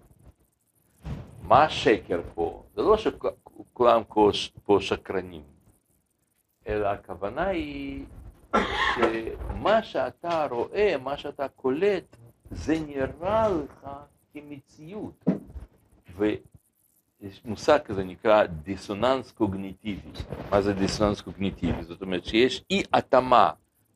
מה 1.48 1.64
השקר 1.64 2.20
פה? 2.34 2.62
זה 2.74 2.82
לא 2.82 2.96
שכולם 2.96 4.02
פה 4.64 4.80
שקרנים, 4.80 5.42
אלא 6.66 6.86
הכוונה 6.86 7.46
היא 7.46 8.04
שמה 8.94 9.82
שאתה 9.82 10.46
רואה, 10.50 10.94
מה 11.02 11.16
שאתה 11.16 11.48
קולט, 11.48 12.16
זה 12.50 12.74
נראה 12.86 13.48
לך 13.48 13.88
כמציאות. 14.32 15.24
ויש 16.16 17.44
מושג 17.44 17.78
כזה 17.84 18.04
נקרא 18.04 18.44
דיסוננס 18.46 19.32
קוגניטיבי. 19.32 20.10
מה 20.50 20.62
זה 20.62 20.72
דיסוננס 20.72 21.20
קוגניטיבי? 21.20 21.82
זאת 21.82 22.02
אומרת 22.02 22.24
שיש 22.24 22.64
אי 22.70 22.82
התאמה 22.92 23.50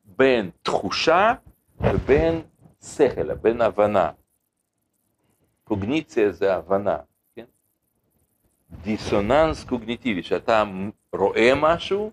בין 0.05 0.49
תחושה 0.63 1.33
ובין 1.79 2.41
שכל, 2.81 3.33
בין 3.33 3.61
הבנה. 3.61 4.11
קוגניציה 5.63 6.31
זה 6.31 6.55
הבנה. 6.55 6.97
דיסוננס 8.71 9.63
קוגניטיבי, 9.63 10.23
שאתה 10.23 10.63
רואה 11.13 11.51
משהו 11.55 12.11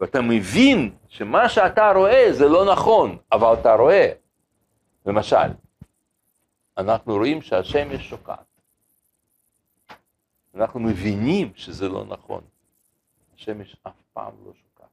ואתה 0.00 0.20
מבין 0.20 0.94
שמה 1.08 1.48
שאתה 1.48 1.92
רואה 1.92 2.32
זה 2.32 2.48
לא 2.48 2.72
נכון, 2.72 3.18
אבל 3.32 3.54
אתה 3.60 3.74
רואה. 3.74 4.12
למשל, 5.06 5.36
אנחנו 6.78 7.16
רואים 7.16 7.42
שהשמש 7.42 8.08
שוקעת. 8.08 8.60
אנחנו 10.54 10.80
מבינים 10.80 11.52
שזה 11.54 11.88
לא 11.88 12.04
נכון. 12.04 12.44
השמש 13.34 13.76
אף 13.82 14.02
פעם 14.12 14.32
לא 14.46 14.52
שוקעת. 14.54 14.88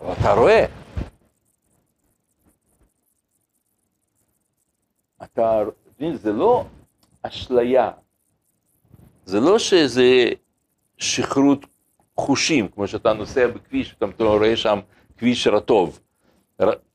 אבל 0.00 0.12
אתה 0.12 0.32
רואה. 0.32 0.64
אתה, 5.22 5.62
זה 6.14 6.32
לא 6.32 6.64
אשליה. 7.28 7.90
זה 9.24 9.40
לא 9.40 9.58
שזה 9.58 10.28
שכרות 10.98 11.66
חושים, 12.16 12.68
כמו 12.68 12.86
שאתה 12.86 13.12
נוסע 13.12 13.46
בכביש, 13.46 13.96
אתה 13.98 14.24
רואה 14.24 14.56
שם 14.56 14.78
כביש 15.18 15.46
רטוב. 15.46 16.00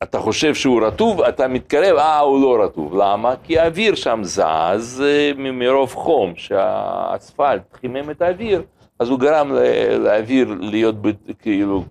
אתה 0.04 0.20
חושב 0.20 0.56
שהוא 0.56 0.88
רטוב, 0.88 1.22
אתה 1.22 1.48
מתקרב, 1.48 1.98
אה, 1.98 2.20
הוא 2.20 2.42
לא 2.42 2.64
רטוב. 2.64 2.96
למה? 2.96 3.36
כי 3.44 3.60
האוויר 3.60 3.96
שם 3.96 4.20
זז 4.24 5.04
אה, 5.06 5.32
מרוב 5.36 5.94
חום, 5.94 6.36
שהאספלט 6.36 7.74
חימם 7.74 8.10
את 8.10 8.22
האוויר, 8.22 8.64
אז 9.00 9.10
הוא 9.10 9.20
גרם 9.20 9.52
לאוויר 10.00 10.56
להיות 10.60 10.96
כאילו, 11.40 11.84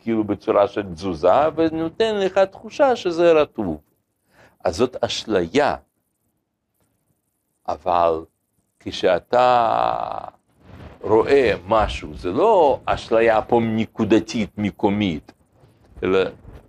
כאילו 0.00 0.24
בצורה 0.24 0.68
של 0.68 0.82
תזוזה, 0.82 1.48
ונותן 1.56 2.16
לך 2.16 2.38
תחושה 2.38 2.96
שזה 2.96 3.32
רטוב. 3.32 3.80
אז 4.64 4.76
זאת 4.76 4.96
אשליה. 5.04 5.74
אבל 7.68 8.24
כשאתה 8.80 10.24
רואה 11.00 11.54
משהו, 11.66 12.14
זה 12.14 12.30
לא 12.32 12.80
אשליה 12.84 13.42
פה 13.42 13.60
נקודתית, 13.62 14.50
מקומית, 14.58 15.32
אלא 16.02 16.20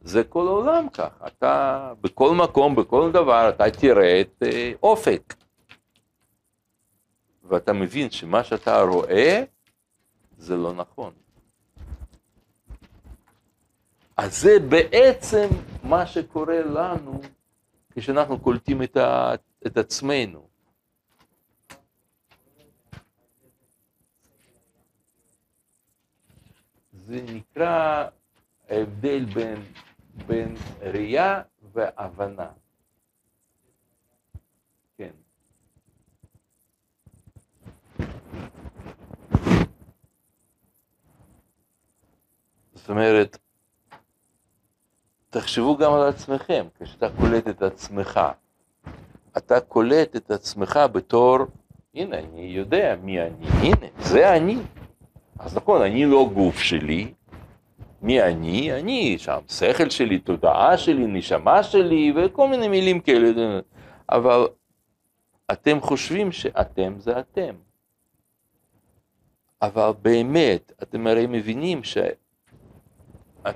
זה 0.04 0.24
כל 0.24 0.48
העולם 0.48 0.90
ככה. 0.90 1.28
אתה 1.28 1.94
בכל 2.02 2.36
מקום, 2.36 2.76
בכל 2.76 3.12
דבר, 3.12 3.50
אתה 3.50 3.72
תראה 3.72 4.22
את 4.22 4.44
אה, 4.44 4.72
אופק. 4.84 5.34
ואתה 7.44 7.74
מבין 7.74 8.12
שמה 8.12 8.44
שאתה 8.44 8.82
רואה 8.82 9.44
זה 10.38 10.58
לא 10.58 10.74
נכון. 10.74 11.14
אז 14.18 14.42
זה 14.42 14.60
בעצם 14.60 15.48
מה 15.84 16.06
שקורה 16.06 16.62
לנו 16.62 17.22
כשאנחנו 17.94 18.40
קולטים 18.40 18.84
את, 18.84 18.98
ה, 18.98 19.34
את 19.68 19.78
עצמנו. 19.78 20.51
זה 27.12 27.22
נקרא 27.34 28.08
ההבדל 28.70 29.26
בין, 29.26 29.64
בין 30.28 30.56
ראייה 30.82 31.42
והבנה. 31.74 32.48
כן. 34.98 35.10
זאת 42.74 42.90
אומרת, 42.90 43.38
תחשבו 45.30 45.78
גם 45.78 45.94
על 45.94 46.10
עצמכם, 46.10 46.68
כשאתה 46.80 47.08
קולט 47.20 47.48
את 47.48 47.62
עצמך. 47.62 48.20
אתה 49.38 49.60
קולט 49.60 50.16
את 50.16 50.32
עצמך 50.32 50.80
בתור, 50.92 51.38
הנה, 51.94 52.20
אני 52.20 52.42
יודע 52.42 52.96
מי 53.04 53.22
אני, 53.22 53.48
הנה, 53.48 53.88
זה 54.00 54.36
אני. 54.38 54.58
אז 55.42 55.58
נכון, 55.58 55.82
אני 55.82 56.06
לא 56.06 56.30
גוף 56.34 56.60
שלי, 56.60 57.14
מי 58.02 58.22
אני? 58.22 58.80
אני 58.80 59.18
שם, 59.18 59.40
שכל 59.48 59.90
שלי, 59.90 60.20
תודעה 60.20 60.78
שלי, 60.78 61.08
נשמה 61.08 61.64
שלי, 61.64 62.14
וכל 62.16 62.48
מיני 62.48 62.68
מילים 62.68 63.00
כאלה, 63.00 63.60
אבל 64.10 64.48
אתם 65.52 65.82
חושבים 65.82 66.32
שאתם 66.32 67.00
זה 67.00 67.20
אתם. 67.20 67.56
אבל 69.62 69.92
באמת, 70.02 70.72
אתם 70.84 71.08
הרי 71.08 71.28
מבינים 71.28 71.84
שאתם 71.84 73.54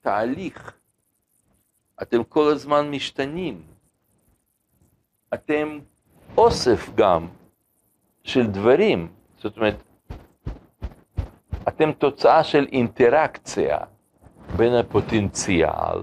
תהליך, 0.00 0.78
אתם 2.02 2.24
כל 2.24 2.52
הזמן 2.52 2.90
משתנים, 2.90 3.62
אתם 5.34 5.78
אוסף 6.36 6.90
גם 6.94 7.28
של 8.24 8.46
דברים, 8.46 9.12
זאת 9.38 9.56
אומרת, 9.56 9.89
אתם 11.80 11.92
תוצאה 11.92 12.44
של 12.44 12.66
אינטראקציה 12.72 13.78
בין 14.56 14.74
הפוטנציאל 14.74 15.98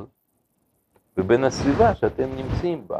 ובין 1.17 1.43
הסביבה 1.43 1.95
שאתם 1.95 2.27
נמצאים 2.37 2.83
בה. 2.87 2.99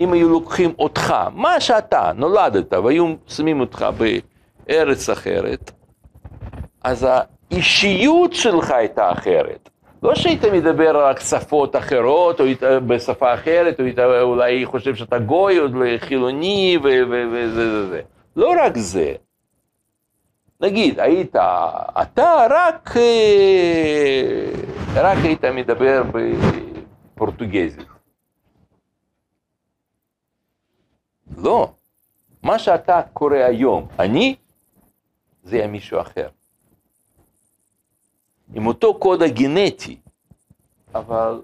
אם 0.00 0.12
היו 0.12 0.28
לוקחים 0.28 0.72
אותך, 0.78 1.14
מה 1.34 1.60
שאתה, 1.60 2.12
נולדת, 2.14 2.72
והיו 2.72 3.14
שמים 3.26 3.60
אותך 3.60 3.86
בארץ 4.66 5.08
אחרת, 5.08 5.70
אז 6.84 7.06
האישיות 7.50 8.32
שלך 8.32 8.70
הייתה 8.70 9.12
אחרת. 9.12 9.68
לא 10.02 10.14
שהיית 10.14 10.44
מדבר 10.44 11.06
רק 11.08 11.20
שפות 11.20 11.76
אחרות, 11.76 12.40
או 12.40 12.44
היית 12.44 12.62
בשפה 12.62 13.34
אחרת, 13.34 13.80
או 13.80 13.84
היית 13.84 13.98
אולי 13.98 14.66
חושב 14.66 14.94
שאתה 14.94 15.18
גוי, 15.18 15.58
או 15.60 15.66
חילוני, 15.98 16.78
וזה 16.84 17.26
וזה 17.32 17.86
זה. 17.86 18.00
לא 18.36 18.54
רק 18.64 18.76
זה. 18.76 19.14
נגיד, 20.60 21.00
היית, 21.00 21.36
אתה 22.02 22.46
רק, 22.50 22.96
אה, 22.96 24.50
רק 24.94 25.18
היית 25.24 25.44
מדבר 25.44 26.02
בפורטוגזית. 27.14 27.88
לא, 31.36 31.72
מה 32.42 32.58
שאתה 32.58 33.02
קורא 33.12 33.36
היום, 33.36 33.88
אני, 33.98 34.36
זה 35.42 35.56
היה 35.56 35.66
מישהו 35.66 36.00
אחר. 36.00 36.28
עם 38.54 38.66
אותו 38.66 38.98
קוד 38.98 39.22
הגנטי, 39.22 39.96
אבל 40.94 41.42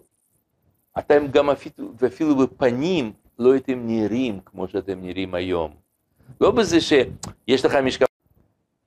אתם 0.98 1.26
גם 1.26 1.50
אפילו, 1.50 1.92
ואפילו 1.98 2.36
בפנים 2.36 3.12
לא 3.38 3.52
הייתם 3.52 3.86
נראים 3.86 4.40
כמו 4.44 4.68
שאתם 4.68 5.00
נראים 5.02 5.34
היום. 5.34 5.74
לא 6.40 6.50
בזה 6.50 6.80
שיש 6.80 7.64
לך 7.64 7.74
משקל, 7.74 8.04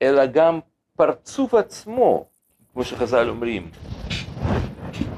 אלא 0.02 0.26
גם 0.26 0.60
פרצוף 0.96 1.54
עצמו, 1.54 2.26
כמו 2.74 2.84
שחז"ל 2.84 3.30
אומרים, 3.30 3.72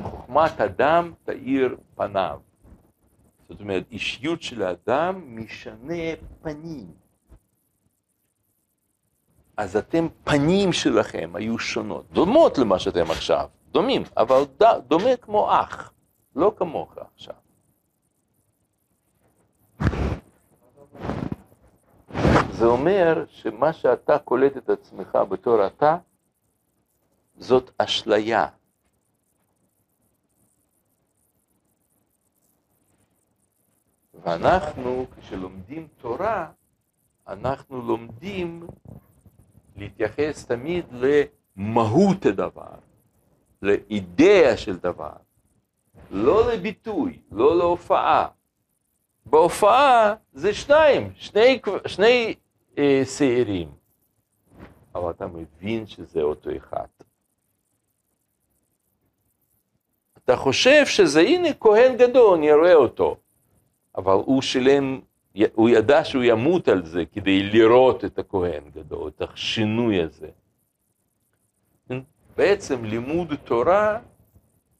חוכמת 0.01 0.61
אדם 0.61 1.13
תאיר 1.23 1.77
פניו. 1.95 2.39
זאת 3.49 3.61
אומרת, 3.61 3.84
אישיות 3.91 4.41
של 4.41 4.61
האדם 4.61 5.36
משנה 5.36 6.15
פנים. 6.41 6.91
אז 9.57 9.77
אתם, 9.77 10.07
פנים 10.23 10.73
שלכם 10.73 11.32
היו 11.34 11.59
שונות, 11.59 12.11
דומות 12.11 12.57
למה 12.57 12.80
שאתם 12.80 13.11
עכשיו, 13.11 13.49
דומים, 13.71 14.03
אבל 14.17 14.41
ד, 14.61 14.63
דומה 14.88 15.15
כמו 15.21 15.51
אח, 15.51 15.93
לא 16.36 16.53
כמוך 16.57 16.97
עכשיו. 17.13 17.36
זה 22.60 22.66
אומר 22.66 23.26
שמה 23.28 23.74
שאתה 23.74 24.20
קולט 24.20 24.57
את 24.57 24.70
עצמך 24.70 25.18
בתור 25.30 25.68
אתה, 25.68 25.97
זאת 27.38 27.72
אשליה. 27.78 28.47
ואנחנו, 34.14 35.05
כשלומדים 35.20 35.88
תורה, 35.97 36.51
אנחנו 37.28 37.82
לומדים 37.82 38.68
להתייחס 39.76 40.45
תמיד 40.45 40.86
למהות 40.91 42.26
הדבר, 42.26 42.76
לאידאה 43.62 44.57
של 44.57 44.78
דבר, 44.78 45.14
לא 46.12 46.53
לביטוי, 46.53 47.20
לא 47.32 47.57
להופעה. 47.57 48.28
בהופעה 49.26 50.16
זה 50.34 50.53
שניים, 50.53 51.12
שני, 51.16 51.60
שני 51.88 52.36
שעירים, 53.17 53.69
אבל 54.95 55.11
אתה 55.11 55.27
מבין 55.27 55.88
שזה 55.88 56.21
אותו 56.21 56.49
אחד. 56.57 56.88
אתה 60.23 60.36
חושב 60.36 60.86
שזה 60.86 61.19
הנה 61.19 61.49
כהן 61.59 61.97
גדול, 61.97 62.38
אני 62.38 62.51
אראה 62.51 62.73
אותו, 62.73 63.17
אבל 63.97 64.13
הוא 64.13 64.41
שילם, 64.41 64.99
הוא 65.53 65.69
ידע 65.69 66.03
שהוא 66.03 66.23
ימות 66.23 66.67
על 66.67 66.86
זה 66.86 67.03
כדי 67.13 67.43
לראות 67.43 68.05
את 68.05 68.19
הכהן 68.19 68.63
גדול, 68.75 69.11
את 69.15 69.21
השינוי 69.21 70.01
הזה. 70.01 70.30
בעצם 72.38 72.86
לימוד 72.86 73.34
תורה 73.43 73.99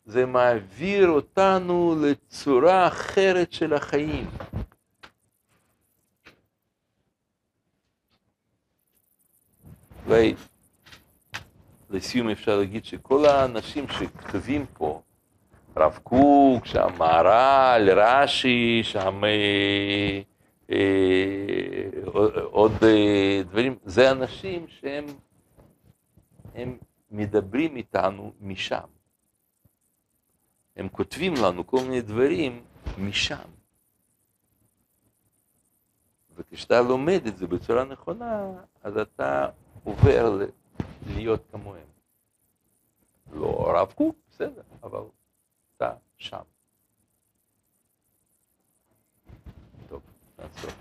זה 0.06 0.26
מעביר 0.26 1.10
אותנו 1.10 1.95
לצורה 2.02 2.88
אחרת 2.88 3.54
של 3.54 3.74
החיים. 3.74 4.28
אולי 10.10 10.36
לסיום 11.89 12.30
אפשר 12.30 12.57
להגיד 12.57 12.86
שכל 12.86 13.26
האנשים 13.26 13.86
שכתובים 13.88 14.66
פה, 14.74 15.01
הרב 15.76 15.99
קוק, 16.03 16.66
שם 16.66 16.88
מהר"ל, 16.97 17.89
רש"י, 17.89 18.80
שם 18.84 19.24
אה, 19.24 20.22
אה, 20.72 21.89
עוד 22.43 22.72
אה, 22.84 23.41
דברים, 23.43 23.76
זה 23.86 24.12
אנשים 24.12 24.66
שהם 24.68 25.05
הם 26.55 26.78
מדברים 27.12 27.76
איתנו 27.76 28.34
משם. 28.41 28.88
הם 30.76 30.89
כותבים 30.89 31.34
לנו 31.43 31.68
כל 31.68 31.80
מיני 31.82 32.01
דברים 32.01 32.62
משם. 32.97 33.49
וכשאתה 36.36 36.82
לומד 36.82 37.22
את 37.28 37.38
זה 37.38 37.47
בצורה 37.47 37.84
נכונה, 37.84 38.51
אז 38.84 38.97
אתה 38.97 39.49
עובר 39.90 40.48
להיות 41.08 41.42
כמוהם. 41.52 41.88
לא 43.34 43.46
הרב 43.46 43.92
קוק, 43.92 44.16
בסדר, 44.30 44.62
אבל 44.84 45.02
אתה 45.78 45.94
שם. 46.18 46.42
טוב, 49.90 50.02
נעצור. 50.40 50.72